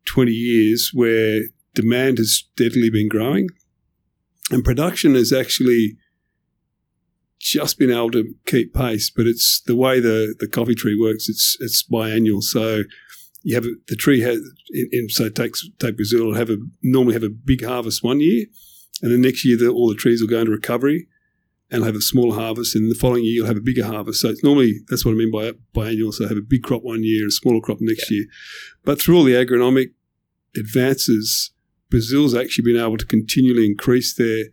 [0.06, 1.40] 20 years where
[1.74, 3.48] demand has steadily been growing
[4.50, 5.96] and production has actually
[7.38, 11.28] just been able to keep pace, but it's the way the, the coffee tree works.
[11.28, 12.82] It's it's biannual, so
[13.42, 14.38] you have a, the tree has
[14.70, 18.20] in, in, so takes take Brazil will have a normally have a big harvest one
[18.20, 18.46] year,
[19.02, 21.08] and the next year the, all the trees will go into recovery
[21.70, 24.20] and have a small harvest, and the following year you'll have a bigger harvest.
[24.20, 26.12] So it's normally that's what I mean by biannual.
[26.12, 28.16] So have a big crop one year, a smaller crop next yeah.
[28.18, 28.26] year,
[28.84, 29.92] but through all the agronomic
[30.56, 31.50] advances,
[31.90, 34.46] Brazil's actually been able to continually increase their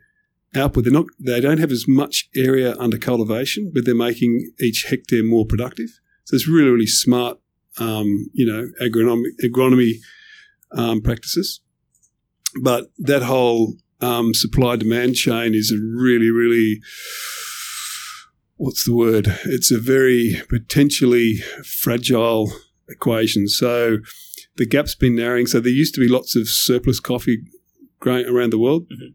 [0.55, 0.85] output.
[0.85, 5.23] They're not they don't have as much area under cultivation, but they're making each hectare
[5.23, 5.89] more productive.
[6.25, 7.38] So it's really really smart,
[7.77, 9.93] um, you know, agronomy, agronomy
[10.71, 11.61] um, practices.
[12.61, 16.81] But that whole um, supply demand chain is a really really
[18.57, 19.27] what's the word?
[19.45, 22.51] It's a very potentially fragile
[22.89, 23.47] equation.
[23.47, 23.99] So
[24.57, 25.47] the gap's been narrowing.
[25.47, 27.43] So there used to be lots of surplus coffee
[27.99, 28.89] growing around the world.
[28.89, 29.13] Mm-hmm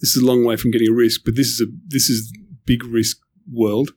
[0.00, 2.32] this is a long way from getting a risk, but this is a this is
[2.64, 3.18] big risk
[3.52, 3.92] world.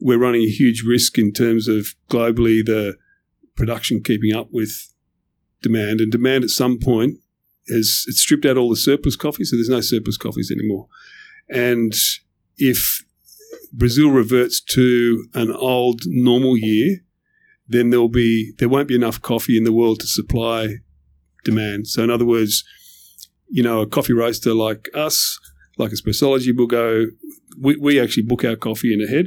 [0.00, 2.96] We're running a huge risk in terms of globally the
[3.56, 4.92] production keeping up with
[5.62, 7.18] demand, and demand at some point
[7.68, 10.86] has it's stripped out all the surplus coffee, so there's no surplus coffees anymore.
[11.48, 11.94] And
[12.56, 13.04] if
[13.72, 16.98] Brazil reverts to an old normal year,
[17.68, 20.76] then there'll be there won't be enough coffee in the world to supply
[21.44, 21.88] demand.
[21.88, 22.64] So in other words,
[23.48, 25.38] you know, a coffee roaster like us,
[25.78, 27.06] like Espressology, will go,
[27.60, 29.26] we, we actually book our coffee in ahead.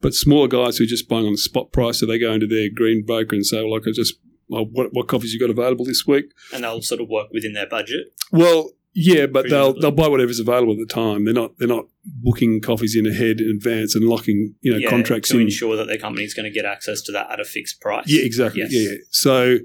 [0.00, 2.46] But smaller guys who are just buying on the spot price, so they go into
[2.46, 4.14] their green broker and say, well, like, I just,
[4.48, 6.32] well, what, what coffees you got available this week?
[6.54, 8.06] And they'll sort of work within their budget.
[8.32, 11.24] Well, yeah, but they'll they'll buy whatever's available at the time.
[11.24, 14.90] They're not they're not booking coffees in ahead in advance and locking you know yeah,
[14.90, 15.42] contracts to in.
[15.42, 18.06] ensure that their company is going to get access to that at a fixed price.
[18.08, 18.62] Yeah, exactly.
[18.62, 18.72] Yes.
[18.72, 18.96] Yeah, yeah.
[19.10, 19.58] So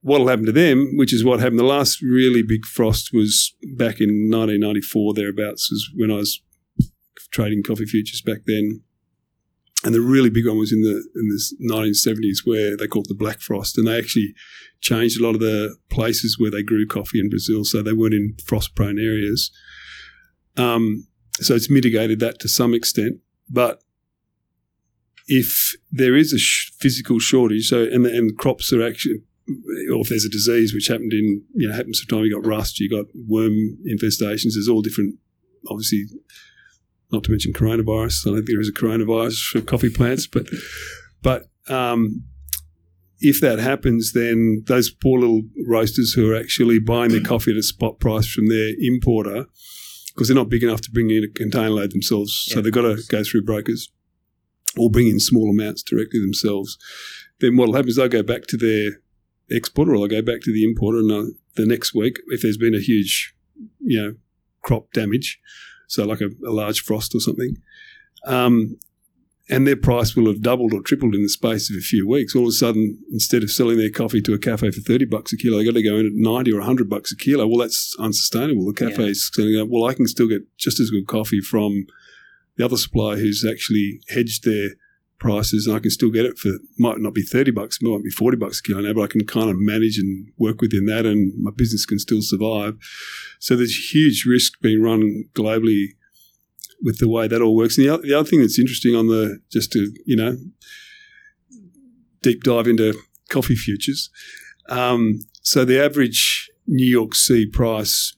[0.00, 1.60] what'll happen to them, which is what happened.
[1.60, 6.42] The last really big frost was back in 1994, thereabouts, was when I was
[7.30, 8.82] trading coffee futures back then.
[9.84, 13.08] And the really big one was in the in the 1970s, where they called it
[13.08, 14.34] the Black Frost, and they actually
[14.80, 18.14] changed a lot of the places where they grew coffee in Brazil, so they weren't
[18.14, 19.52] in frost-prone areas.
[20.56, 23.80] Um, so it's mitigated that to some extent, but
[25.28, 29.20] if there is a sh- physical shortage, so and, and crops are actually
[29.90, 32.80] or if there's a disease which happened in, you know, happens time you got rust,
[32.80, 35.16] you got worm infestations, there's all different,
[35.68, 36.04] obviously,
[37.10, 38.26] not to mention coronavirus.
[38.26, 40.46] I don't think there is a coronavirus for coffee plants, but,
[41.22, 42.24] but, um,
[43.20, 47.56] if that happens, then those poor little roasters who are actually buying their coffee at
[47.56, 49.46] a spot price from their importer,
[50.14, 52.54] because they're not big enough to bring in a container load themselves, yeah.
[52.54, 53.90] so they've got to go through brokers
[54.76, 56.78] or bring in small amounts directly themselves.
[57.40, 59.00] Then what'll happen is they'll go back to their
[59.50, 61.24] exporter, or they'll go back to the importer, and uh,
[61.56, 63.34] the next week, if there's been a huge,
[63.80, 64.14] you know,
[64.62, 65.40] crop damage,
[65.88, 67.56] so like a, a large frost or something,
[68.24, 68.78] um,
[69.50, 72.36] and their price will have doubled or tripled in the space of a few weeks.
[72.36, 75.32] All of a sudden, instead of selling their coffee to a cafe for thirty bucks
[75.32, 77.48] a kilo, they got to go in at ninety or hundred bucks a kilo.
[77.48, 78.66] Well, that's unsustainable.
[78.66, 79.44] The cafe's yeah.
[79.44, 81.86] saying, "Well, I can still get just as good coffee from
[82.56, 84.70] the other supplier who's actually hedged their
[85.18, 88.10] prices and I can still get it for might not be 30 bucks, might be
[88.10, 91.06] 40 bucks a kilo now, but I can kind of manage and work within that
[91.06, 92.76] and my business can still survive.
[93.38, 95.88] So there's huge risk being run globally
[96.82, 97.76] with the way that all works.
[97.76, 100.36] And the other, the other thing that's interesting on the, just to, you know,
[102.22, 102.94] deep dive into
[103.28, 104.10] coffee futures.
[104.68, 108.14] Um, so the average New York C price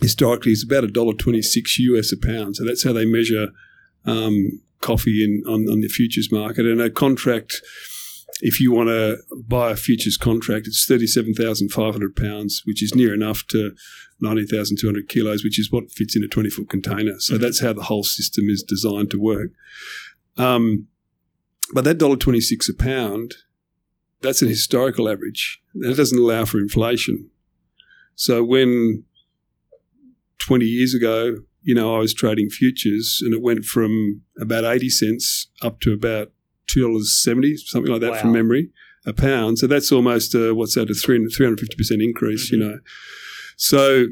[0.00, 2.56] historically is about $1.26 US a pound.
[2.56, 3.48] So that's how they measure
[4.04, 7.62] um, coffee in on, on the futures market, and a contract.
[8.44, 12.82] If you want to buy a futures contract, it's thirty-seven thousand five hundred pounds, which
[12.82, 13.72] is near enough to
[14.20, 17.14] nineteen thousand two hundred kilos, which is what fits in a twenty-foot container.
[17.18, 19.50] So that's how the whole system is designed to work.
[20.36, 20.88] Um,
[21.72, 23.34] but that dollar twenty-six a pound,
[24.22, 25.60] that's an historical average.
[25.74, 27.30] That doesn't allow for inflation.
[28.14, 29.04] So when
[30.38, 34.88] 20 years ago, you know, I was trading futures and it went from about 80
[34.90, 36.32] cents up to about
[36.68, 38.20] $2.70, something like that Wow.
[38.20, 38.70] from memory,
[39.06, 39.58] a pound.
[39.58, 42.78] So that's almost, uh, what's that, a 300, 350% increase, you know.
[43.56, 44.06] So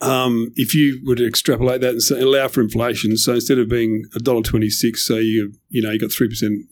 [0.00, 3.68] um, if you were to extrapolate that and say, allow for inflation, so instead of
[3.68, 6.28] being $1.26, so you, you know, you got 3%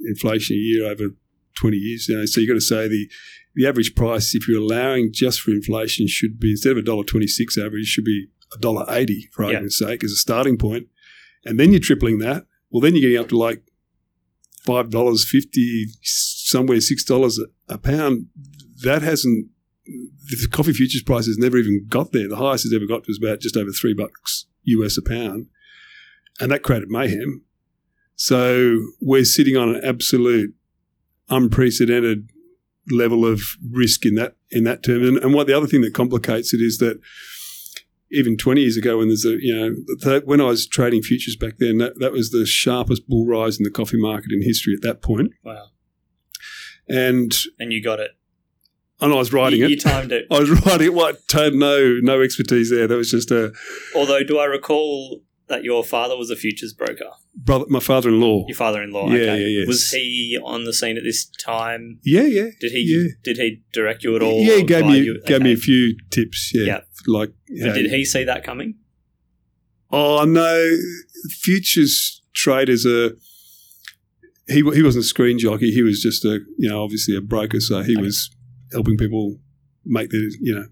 [0.07, 1.09] inflation a year over
[1.61, 3.09] 20 years, you know, so you've got to say the,
[3.57, 7.87] the average price, if you're allowing just for inflation, should be instead of $1.26 average,
[7.87, 8.29] should be
[8.59, 9.49] $1.80 for Yeah.
[9.49, 10.89] argument's sake as a starting point.
[11.45, 12.47] And then you're tripling that.
[12.71, 13.63] Well, then you're getting up to like
[14.67, 18.27] $5.50, somewhere $6 a, a pound.
[18.83, 19.49] That hasn't,
[19.87, 22.29] the coffee futures price has never even got there.
[22.29, 25.47] The highest it's ever got was about just over three bucks US a pound.
[26.41, 27.43] And that created mayhem.
[28.17, 30.55] So we're sitting on an absolute
[31.29, 32.31] unprecedented
[32.91, 35.03] level of risk in that in that term.
[35.03, 36.99] And, and what the other thing that complicates it is that
[38.13, 41.37] even 20 years ago, when there's a you know th- when I was trading futures
[41.37, 44.75] back then, that, that was the sharpest bull rise in the coffee market in history
[44.75, 45.33] at that point.
[45.43, 45.67] Wow.
[46.89, 48.13] And And you got it.
[49.01, 49.71] and I was writing you, it.
[49.71, 50.27] you timed it.
[50.31, 50.95] I was writing it.
[50.95, 51.19] What?
[51.35, 52.87] No no expertise there.
[52.87, 53.53] That was just a
[53.95, 57.11] Although, do I recall that your father was a futures broker?
[57.37, 58.45] brother, my father-in-law.
[58.49, 59.09] Your father-in-law.
[59.11, 59.39] Yeah, okay.
[59.43, 59.67] yeah, yes.
[59.69, 62.01] Was he on the scene at this time?
[62.03, 62.49] Yeah, yeah.
[62.61, 62.81] Did he?
[62.81, 63.13] Yeah.
[63.23, 64.41] Did he direct you at all?
[64.43, 65.23] Yeah, he gave me you?
[65.27, 66.51] gave me a few tips.
[66.55, 66.81] Yeah, Yeah.
[67.07, 68.75] like did he see that coming?
[69.91, 70.77] Oh no,
[71.31, 73.11] futures traders are.
[74.49, 75.71] He he wasn't a screen jockey.
[75.73, 77.61] He was just a you know obviously a broker.
[77.61, 78.03] So he Okay.
[78.03, 78.31] was
[78.73, 79.39] helping people
[79.85, 80.67] make their you know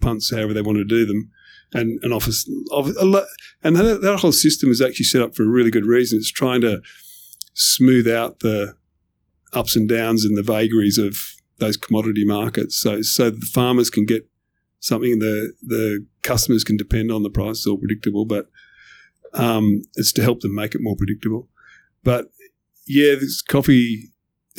[0.00, 1.30] punts however they wanted to do them,
[1.74, 2.88] and and office of
[3.62, 6.18] and that, whole system is actually set up for a really good reason.
[6.18, 6.80] It's trying to
[7.54, 8.74] smooth out the
[9.52, 11.16] ups and downs and the vagaries of
[11.58, 12.76] those commodity markets.
[12.76, 14.28] So so the farmers can get
[14.80, 18.46] something the the customers can depend on the price is all predictable, but
[19.34, 21.48] um, it's to help them make it more predictable.
[22.04, 22.26] But
[22.86, 24.08] yeah, this coffee.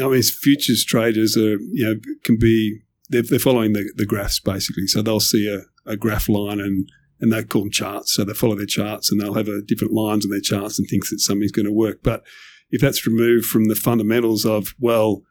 [0.02, 4.40] I mean, futures traders are you know can be they're, they're following the, the graphs
[4.40, 4.88] basically.
[4.88, 6.90] So they'll see a, a graph line and
[7.24, 8.14] and they call them charts.
[8.14, 10.86] So they follow their charts and they'll have a different lines on their charts and
[10.90, 12.04] thinks that something's going to work.
[12.04, 12.22] But
[12.70, 15.22] if that's removed from the fundamentals of well,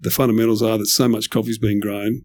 [0.00, 2.22] the fundamentals are that so much coffee is being grown,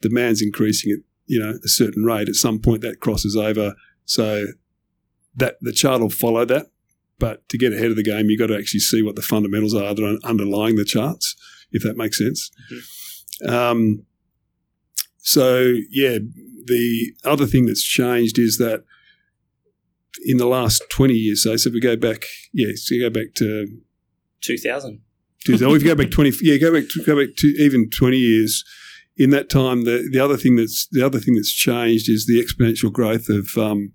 [0.00, 2.30] demand's increasing at you know a certain rate.
[2.30, 3.74] At some point, that crosses over.
[4.06, 4.46] So
[5.36, 6.70] that the chart will follow that.
[7.18, 9.74] But to get ahead of the game, you've got to actually see what the fundamentals
[9.74, 11.36] are that are underlying the charts,
[11.70, 12.50] if that makes sense.
[13.46, 14.06] Um,
[15.18, 16.16] so yeah,
[16.68, 18.84] the other thing that's changed is that
[20.24, 23.10] in the last twenty years, so, so if we go back, yeah, so you go
[23.10, 23.66] back to
[24.40, 25.00] Two thousand.
[25.44, 25.66] Tuesday.
[25.66, 28.18] Or if you go back twenty, yeah, go back to, go back to even twenty
[28.18, 28.64] years.
[29.16, 32.42] In that time, the the other thing that's the other thing that's changed is the
[32.42, 33.92] exponential growth of um,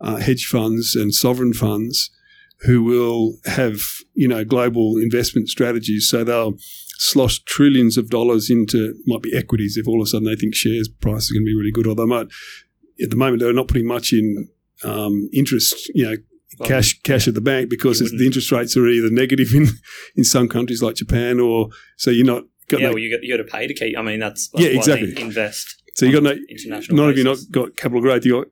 [0.00, 2.10] uh, hedge funds and sovereign funds,
[2.62, 3.80] who will have
[4.14, 6.08] you know global investment strategies.
[6.08, 6.54] So they'll
[6.98, 10.54] slosh trillions of dollars into might be equities if all of a sudden they think
[10.54, 12.26] shares price is going to be really good, or they might
[13.02, 14.48] at the moment they're not putting much in
[14.84, 16.16] um, interest, you know,
[16.58, 19.10] Well, cash cash at the bank because you it's- wouldn't- the interest rates are either
[19.10, 19.66] negative in
[20.16, 23.22] in some countries like Japan, or so you're not got Yeah, no, well, you got
[23.22, 23.96] you got to pay to keep.
[23.98, 25.22] I mean, that's, Yeah, that's why they exactly.
[25.22, 25.82] invest.
[25.94, 26.96] so you got no international.
[26.98, 28.24] none of you not got capital growth.
[28.24, 28.48] You got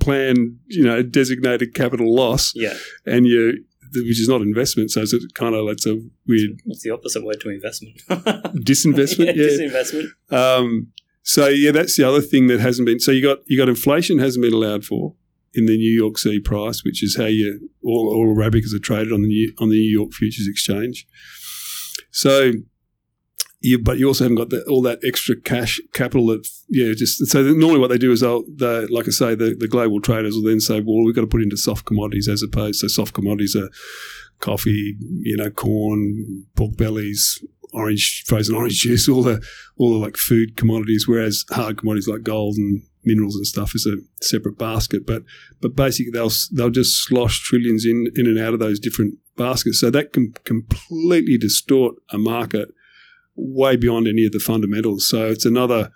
[0.00, 3.64] planned, you know, designated capital loss, Yeah, and you
[3.96, 4.90] which is not investment.
[4.90, 7.96] So it's kind of that's a weird what's the opposite word to investment?
[8.08, 9.26] disinvestment.
[9.26, 9.68] yeah, yeah.
[9.70, 10.08] disinvestment.
[10.30, 10.92] Um,
[11.22, 13.00] so yeah, that's the other thing that hasn't been.
[13.00, 15.14] So you got you got inflation hasn't been allowed for
[15.54, 19.12] in the New York C price, which is how you all, all Arabicas are traded
[19.12, 21.06] on the New, on the New York Futures Exchange.
[22.10, 22.52] So
[23.66, 27.26] you, but you also haven't got the, all that extra cash capital that yeah just
[27.26, 30.34] so normally what they do is they'll they, like I say the, the global traders
[30.34, 33.14] will then say well we've got to put into soft commodities as opposed to soft
[33.14, 33.70] commodities are
[34.38, 37.42] coffee you know corn pork bellies
[37.72, 39.42] orange frozen orange juice all the
[39.78, 43.86] all the like food commodities whereas hard commodities like gold and minerals and stuff is
[43.86, 45.06] a separate basket.
[45.06, 45.22] But
[45.60, 49.80] but basically they'll they'll just slosh trillions in in and out of those different baskets.
[49.80, 52.68] So that can completely distort a market
[53.36, 55.08] way beyond any of the fundamentals.
[55.08, 55.90] So it's another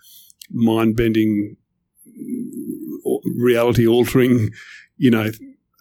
[0.50, 1.56] mind bending,
[3.36, 4.50] reality altering,
[4.96, 5.30] you know,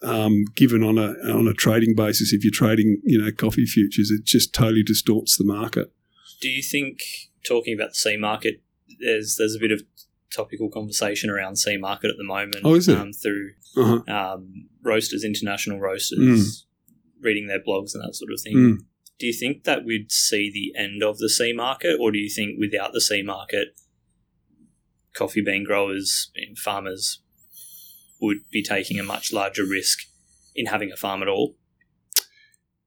[0.02, 2.32] um, given on a on a trading basis.
[2.32, 5.92] If you're trading, you know, coffee futures, it just totally distorts the market.
[6.40, 7.00] Do you think
[7.46, 8.62] talking about the C market,
[9.00, 9.82] there's there's a bit of
[10.34, 12.60] topical conversation around C market at the moment.
[12.64, 12.98] Oh, is there?
[12.98, 14.02] Um, through Uh-huh.
[14.12, 16.64] um, roasters, international roasters, Mm.
[17.20, 18.56] reading their blogs and that sort of thing.
[18.56, 18.78] Mm.
[19.20, 22.30] Do you think that we'd see the end of the C market, or do you
[22.30, 23.78] think without the C market,
[25.14, 27.20] coffee bean growers and farmers
[28.20, 29.98] would be taking a much larger risk
[30.56, 31.54] in having a farm at all?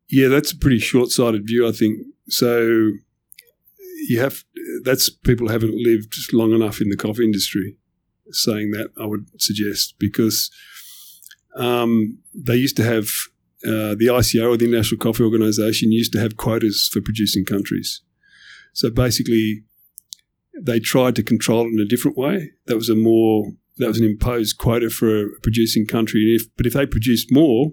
[0.09, 1.99] Yeah, that's a pretty short-sighted view, I think.
[2.29, 2.91] So
[4.07, 4.43] you have
[4.83, 7.77] that's people haven't lived long enough in the coffee industry.
[8.31, 10.49] Saying that, I would suggest because
[11.55, 13.07] um, they used to have
[13.65, 18.01] uh, the ICO or the International Coffee Organization used to have quotas for producing countries.
[18.73, 19.63] So basically,
[20.59, 22.51] they tried to control it in a different way.
[22.65, 26.21] That was a more that was an imposed quota for a producing country.
[26.21, 27.71] And if, but if they produced more,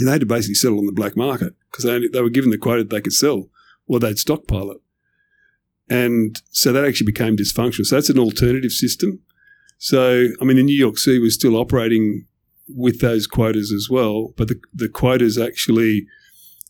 [0.00, 2.58] they had to basically sell on the black market because they, they were given the
[2.58, 3.50] quota they could sell,
[3.86, 4.78] or they'd stockpile it.
[5.90, 7.84] And so that actually became dysfunctional.
[7.84, 9.20] So that's an alternative system.
[9.76, 12.26] So, I mean, the New York C was still operating
[12.74, 16.06] with those quotas as well, but the, the quotas actually,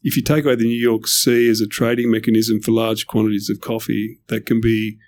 [0.03, 3.48] if you take away the New York C as a trading mechanism for large quantities
[3.50, 4.98] of coffee that can be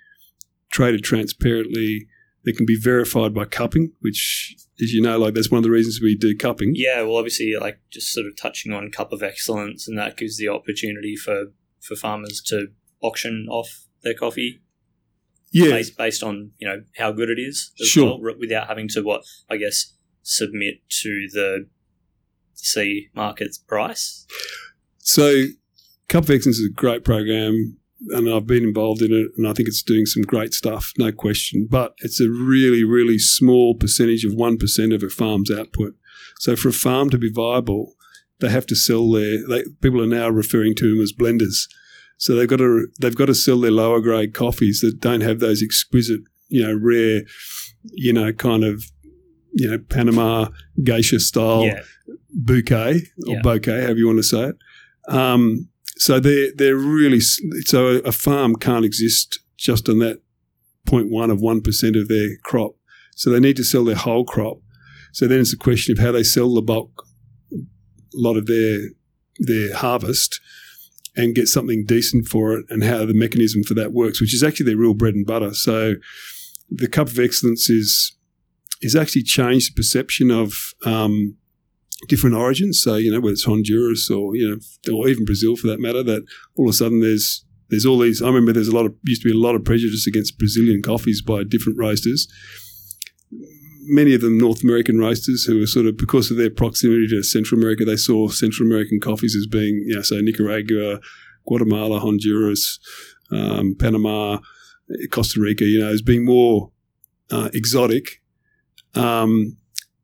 [0.71, 2.07] traded transparently,
[2.45, 5.71] that can be verified by cupping, which, as you know, like that's one of the
[5.71, 6.73] reasons we do cupping.
[6.75, 10.37] Yeah, well, obviously, like just sort of touching on cup of excellence, and that gives
[10.37, 11.47] the opportunity for
[11.81, 12.69] for farmers to
[13.01, 14.61] auction off their coffee
[15.53, 18.19] Yeah, based based on you know how good it is, as Sure.
[18.21, 21.69] well, without having to what I guess submit to the
[22.55, 24.27] C market's price.
[24.99, 25.45] So,
[26.09, 27.77] Cup of Excellence is a great program,
[28.09, 31.13] and I've been involved in it, and I think it's doing some great stuff, no
[31.13, 31.69] question.
[31.71, 35.95] But it's a really, really small percentage of 1% of a farm's output.
[36.41, 37.95] So, for a farm to be viable,
[38.41, 41.69] they have to sell their, they, people are now referring to them as blenders.
[42.17, 45.41] So they've got to they've got to sell their lower grade coffees that don't have
[45.41, 47.23] those exquisite, you know, rare,
[47.93, 48.85] you know, kind of,
[49.55, 50.49] you know, Panama
[50.83, 51.81] geisha style yeah,
[52.31, 53.43] bouquet or Yeah.
[53.43, 54.57] bouquet, however you want to say it.
[55.09, 60.21] Um, so they're they're really so a farm can't exist just on that
[60.89, 62.73] 0.1 of one percent of their crop.
[63.15, 64.59] So they need to sell their whole crop.
[65.13, 66.91] So then it's a question of how they sell the bulk
[67.53, 67.57] a
[68.15, 68.79] lot of their
[69.39, 70.41] their harvest
[71.17, 74.43] and get something decent for it, and how the mechanism for that works, which is
[74.43, 75.55] actually their real bread and butter.
[75.55, 75.95] So
[76.69, 78.14] the cup of excellence is
[78.85, 81.37] is actually changed the perception of um,
[82.09, 82.81] different origins.
[82.81, 86.03] So you know whether it's Honduras or you know or even Brazil for that matter,
[86.03, 86.25] that
[86.57, 88.23] all of a sudden there's there's all these.
[88.23, 90.83] I remember there's a lot of used to be a lot of prejudice against Brazilian
[90.83, 92.29] coffees by different roasters.
[93.87, 97.23] Many of them North American roasters who were sort of because of their proximity to
[97.23, 101.01] Central America, they saw Central American coffees as being you know so Nicaragua,
[101.47, 102.79] Guatemala, Honduras,
[103.31, 104.39] um, Panama,
[105.11, 106.71] Costa Rica, you know, as being more
[107.31, 108.21] uh, exotic.
[108.97, 109.57] Um,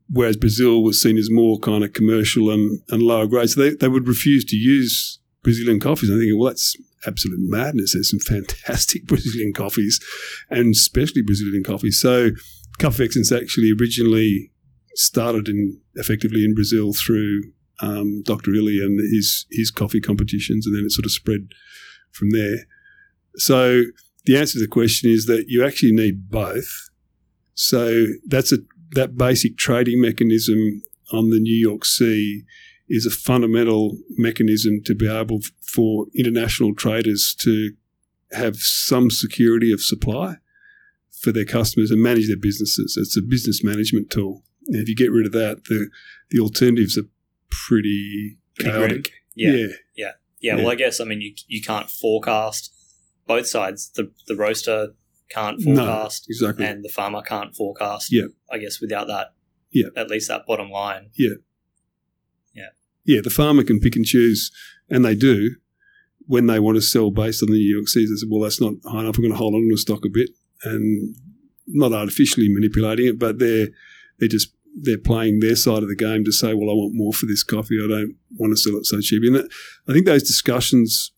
[0.09, 3.51] whereas Brazil was seen as more kind of commercial and, and lower grade.
[3.51, 6.11] So they, they would refuse to use Brazilian coffees.
[6.11, 6.77] I think, well, that's
[7.07, 7.95] absolute madness.
[7.95, 10.01] There's some fantastic Brazilian coffees
[10.51, 12.01] and especially Brazilian coffees.
[12.01, 12.31] So
[12.83, 14.51] of Excellence actually originally
[14.95, 17.43] started in effectively in Brazil through
[17.81, 18.55] um, Dr.
[18.55, 21.49] Illy and his, his coffee competitions, and then it sort of spread
[22.11, 22.67] from there.
[23.37, 23.83] So
[24.25, 26.89] the answer to the question is that you actually need both.
[27.55, 28.59] So that's a
[28.93, 30.83] that basic trading mechanism
[31.13, 32.43] on the New York C
[32.89, 37.73] is a fundamental mechanism to be able for international traders to
[38.33, 40.37] have some security of supply
[41.23, 42.97] for their customers and manage their businesses.
[43.01, 44.43] It's a business management tool.
[44.69, 45.89] And if you get rid of that, the
[46.31, 47.09] the alternatives are
[47.51, 49.11] pretty chaotic.
[49.35, 49.53] Yeah.
[49.53, 49.67] yeah.
[49.97, 50.57] Yeah, Yeah.
[50.57, 52.73] well, I guess I mean you you can't forecast
[53.27, 53.91] both sides.
[53.95, 54.95] The the roaster
[55.31, 56.67] can't No, forecast, exactly.
[56.67, 58.13] and the farmer can't forecast.
[58.13, 58.27] Yeah.
[58.51, 59.29] I guess without that,
[59.73, 59.87] Yeah.
[59.97, 61.11] at least that bottom line.
[61.17, 61.37] yeah,
[62.55, 62.69] Yeah.
[63.05, 63.21] Yeah.
[63.23, 64.51] the farmer can pick and choose,
[64.89, 65.57] and they do
[66.27, 68.09] when they want to sell based on the New York Cs.
[68.11, 69.17] They say, well, that's not high enough.
[69.17, 70.31] I'm going to hold on to stock a bit,
[70.65, 71.17] and
[71.67, 73.69] not artificially manipulating it, but they're
[74.19, 74.53] they're just
[74.83, 77.43] they're playing their side of the game to say, well, I want more for this
[77.43, 77.79] coffee.
[77.83, 79.23] I don't want to sell it so cheap.
[79.25, 79.49] And that,
[79.89, 81.11] I think those discussions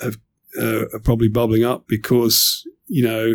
[0.00, 0.16] have,
[0.58, 3.34] uh, are probably bubbling up because you know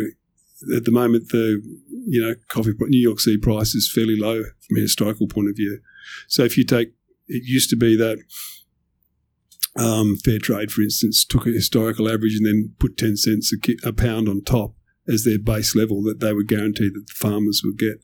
[0.76, 1.62] at the moment the
[2.06, 5.56] you know coffee New York C price is fairly low from a historical point of
[5.56, 5.80] view.
[6.28, 6.92] So if you take
[7.28, 8.18] it used to be that
[9.76, 13.58] um, fair trade, for instance, took a historical average and then put 10 cents a,
[13.58, 14.74] ki- a pound on top
[15.08, 18.00] as their base level that they would guarantee that the farmers would get.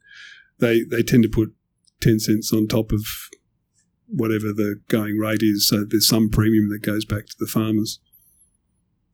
[0.59, 1.55] They, they tend to put
[2.01, 3.05] ten cents on top of
[4.07, 5.69] whatever the going rate is.
[5.69, 8.01] So there's some premium that goes back to the farmers.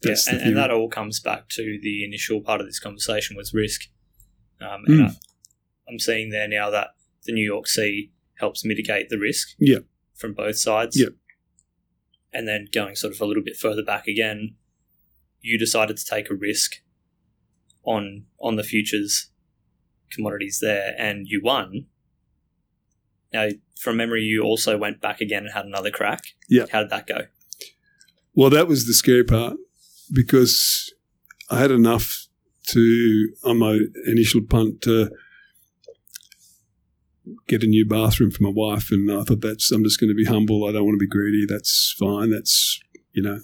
[0.02, 2.78] That's yeah, the and, and that all comes back to the initial part of this
[2.78, 3.82] conversation was risk.
[4.60, 5.08] Um, Mm.
[5.10, 5.14] I,
[5.88, 6.88] I'm seeing there now that
[7.24, 9.80] the New York C helps mitigate the risk Yeah.
[10.14, 10.98] from both sides.
[10.98, 11.08] Yeah.
[12.32, 14.54] And then going sort of a little bit further back again,
[15.40, 16.76] you decided to take a risk
[17.84, 19.30] on on the futures
[20.10, 21.86] commodities there, and you won.
[23.32, 23.48] Now,
[23.78, 26.20] from memory, you also went back again and had another crack.
[26.48, 26.66] Yeah.
[26.70, 27.26] How did that go?
[28.34, 29.56] Well, that was the scary part
[30.12, 30.92] because
[31.50, 32.26] I had enough
[32.68, 35.10] to on my initial punt to
[37.46, 40.14] get a new bathroom for my wife, and I thought that's I'm just going to
[40.14, 40.64] be humble.
[40.64, 41.46] I don't want to be greedy.
[41.48, 42.30] That's fine.
[42.30, 42.80] That's
[43.12, 43.40] you know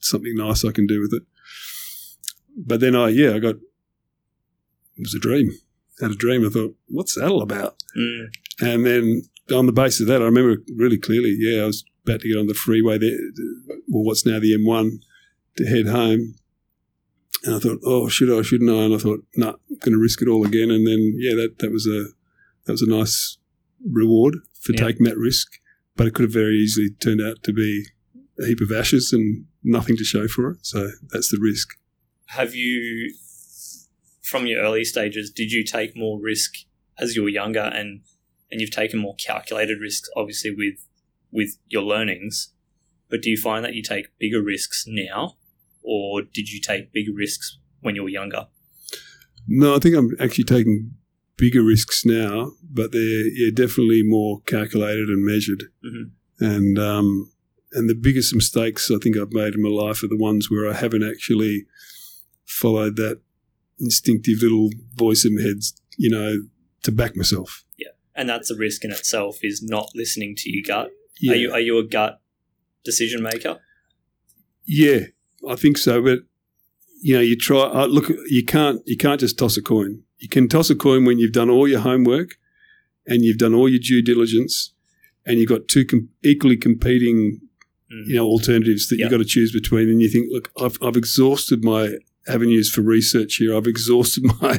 [0.00, 1.22] something nice I can do with it.
[2.56, 3.56] But then I yeah I got
[4.96, 5.50] it was a dream.
[6.00, 6.46] I Had a dream.
[6.46, 7.76] I thought, what's that all about?
[7.96, 8.26] Mm.
[8.60, 9.22] And then
[9.54, 11.36] on the basis of that, I remember really clearly.
[11.38, 13.18] Yeah, I was about to get on the freeway there,
[13.88, 15.00] well, what's now the M1,
[15.56, 16.34] to head home.
[17.44, 18.84] And I thought, oh, should I, shouldn't I?
[18.84, 20.70] And I thought, no, nah, I'm going to risk it all again.
[20.70, 22.06] And then, yeah, that, that was a
[22.64, 23.38] that was a nice
[23.88, 24.80] reward for Yeah.
[24.86, 25.48] taking that risk.
[25.94, 27.86] But it could have very easily turned out to be
[28.40, 30.58] a heap of ashes and nothing to show for it.
[30.62, 31.68] So that's the risk.
[32.30, 33.14] have you
[34.22, 36.52] from your early stages did you take more risk
[36.98, 38.00] as you were younger and
[38.50, 40.84] and you've taken more calculated risks obviously with
[41.30, 42.52] with your learnings
[43.08, 45.36] but do you find that you take bigger risks now
[45.86, 48.46] or did you take bigger risks when you were younger
[49.46, 50.94] No, I think I'm actually taking
[51.36, 55.64] bigger risks now, but they're yeah, definitely more calculated and measured.
[55.84, 56.10] Mhm.
[56.40, 57.30] And um,
[57.72, 60.68] and the biggest mistakes I think I've made in my life are the ones where
[60.68, 61.66] I haven't actually
[62.46, 63.20] followed that
[63.78, 65.58] instinctive little voice in my head,
[65.96, 66.48] you know,
[66.82, 67.64] to back myself.
[67.78, 71.36] Yeah, and that's a risk in itself is not listening to your gut Yeah, are
[71.36, 72.20] you are you a gut
[72.84, 73.60] decision maker
[74.68, 75.00] yeah,
[75.48, 76.02] I think so.
[76.02, 76.20] But
[77.02, 77.60] you know, you try.
[77.60, 80.02] Uh, look, you can't you can't just toss a coin.
[80.18, 82.36] You can toss a coin when you've done all your homework
[83.06, 84.72] and you've done all your due diligence,
[85.24, 87.40] and you've got two com- equally competing,
[87.92, 88.08] Mm.
[88.08, 89.04] you know, alternatives that Yeah.
[89.04, 89.88] you've got to choose between.
[89.88, 93.54] And you think, look, I've, I've exhausted my avenues for research here.
[93.56, 94.58] I've exhausted my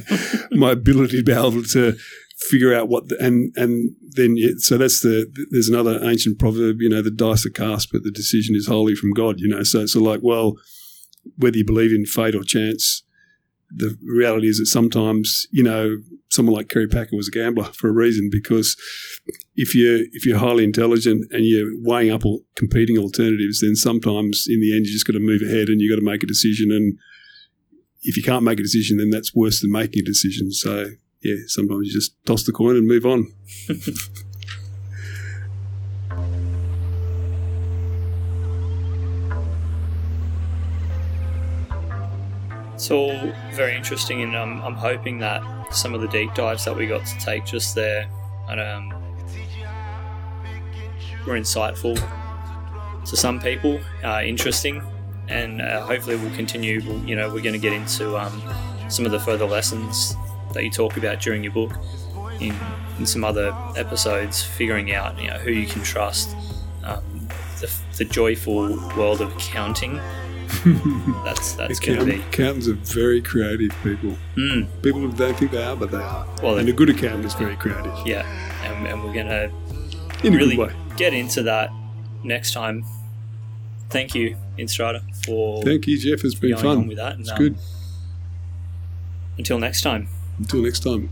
[0.52, 1.98] my ability to be able to
[2.38, 6.80] figure out what the, and and then it, so that's the there's another ancient proverb
[6.80, 9.64] you know the dice are cast but the decision is wholly from God you know?
[9.64, 10.56] So it's so like well
[11.38, 13.04] whether you believe in fate or chance
[13.70, 15.98] the reality is that sometimes you know
[16.30, 18.78] someone like Kerry Packer was a gambler for a reason because
[19.56, 24.46] if you if you're highly intelligent and you're weighing up all competing alternatives then sometimes
[24.48, 26.28] in the end you just got to move ahead and you got to make a
[26.28, 26.98] decision and
[28.04, 30.92] if you can't make a decision then that's worse than making a decision so
[31.22, 33.32] yeah, sometimes you just toss the coin and move on.
[42.78, 45.42] It's all very interesting, and um, I'm hoping that
[45.74, 48.08] some of the deep dives that we got to take just there
[48.48, 48.90] and, um,
[51.26, 51.96] were insightful
[53.04, 54.84] to some people, uh, interesting,
[55.28, 56.84] and uh, hopefully we'll continue.
[56.86, 58.44] We'll, you know, we're going to get into um,
[58.90, 60.16] some of the further lessons
[60.58, 61.72] that you talk about during your book
[62.42, 62.56] in,
[62.98, 66.36] in some other episodes, figuring out you know who you can trust,
[66.84, 67.04] um,
[67.60, 70.00] the, the joyful world of accounting.
[71.26, 72.22] that's that's going to be.
[72.22, 74.16] Accountants are very creative people.
[74.36, 76.26] Mm, People don't think they are, but they are.
[76.42, 78.26] well, And a good accountant is very creative yeah,
[78.64, 79.52] and, and we're going to
[80.24, 80.58] in really
[80.96, 81.70] get into that
[82.24, 82.84] next time.
[83.90, 86.26] Thank you, Instaurator, for Thank you, Jeff.
[86.26, 86.88] It's been fun.
[86.88, 87.14] with that.
[87.14, 87.58] And, It's um, good.
[89.38, 90.08] Until next time.
[90.40, 91.10] Until next time.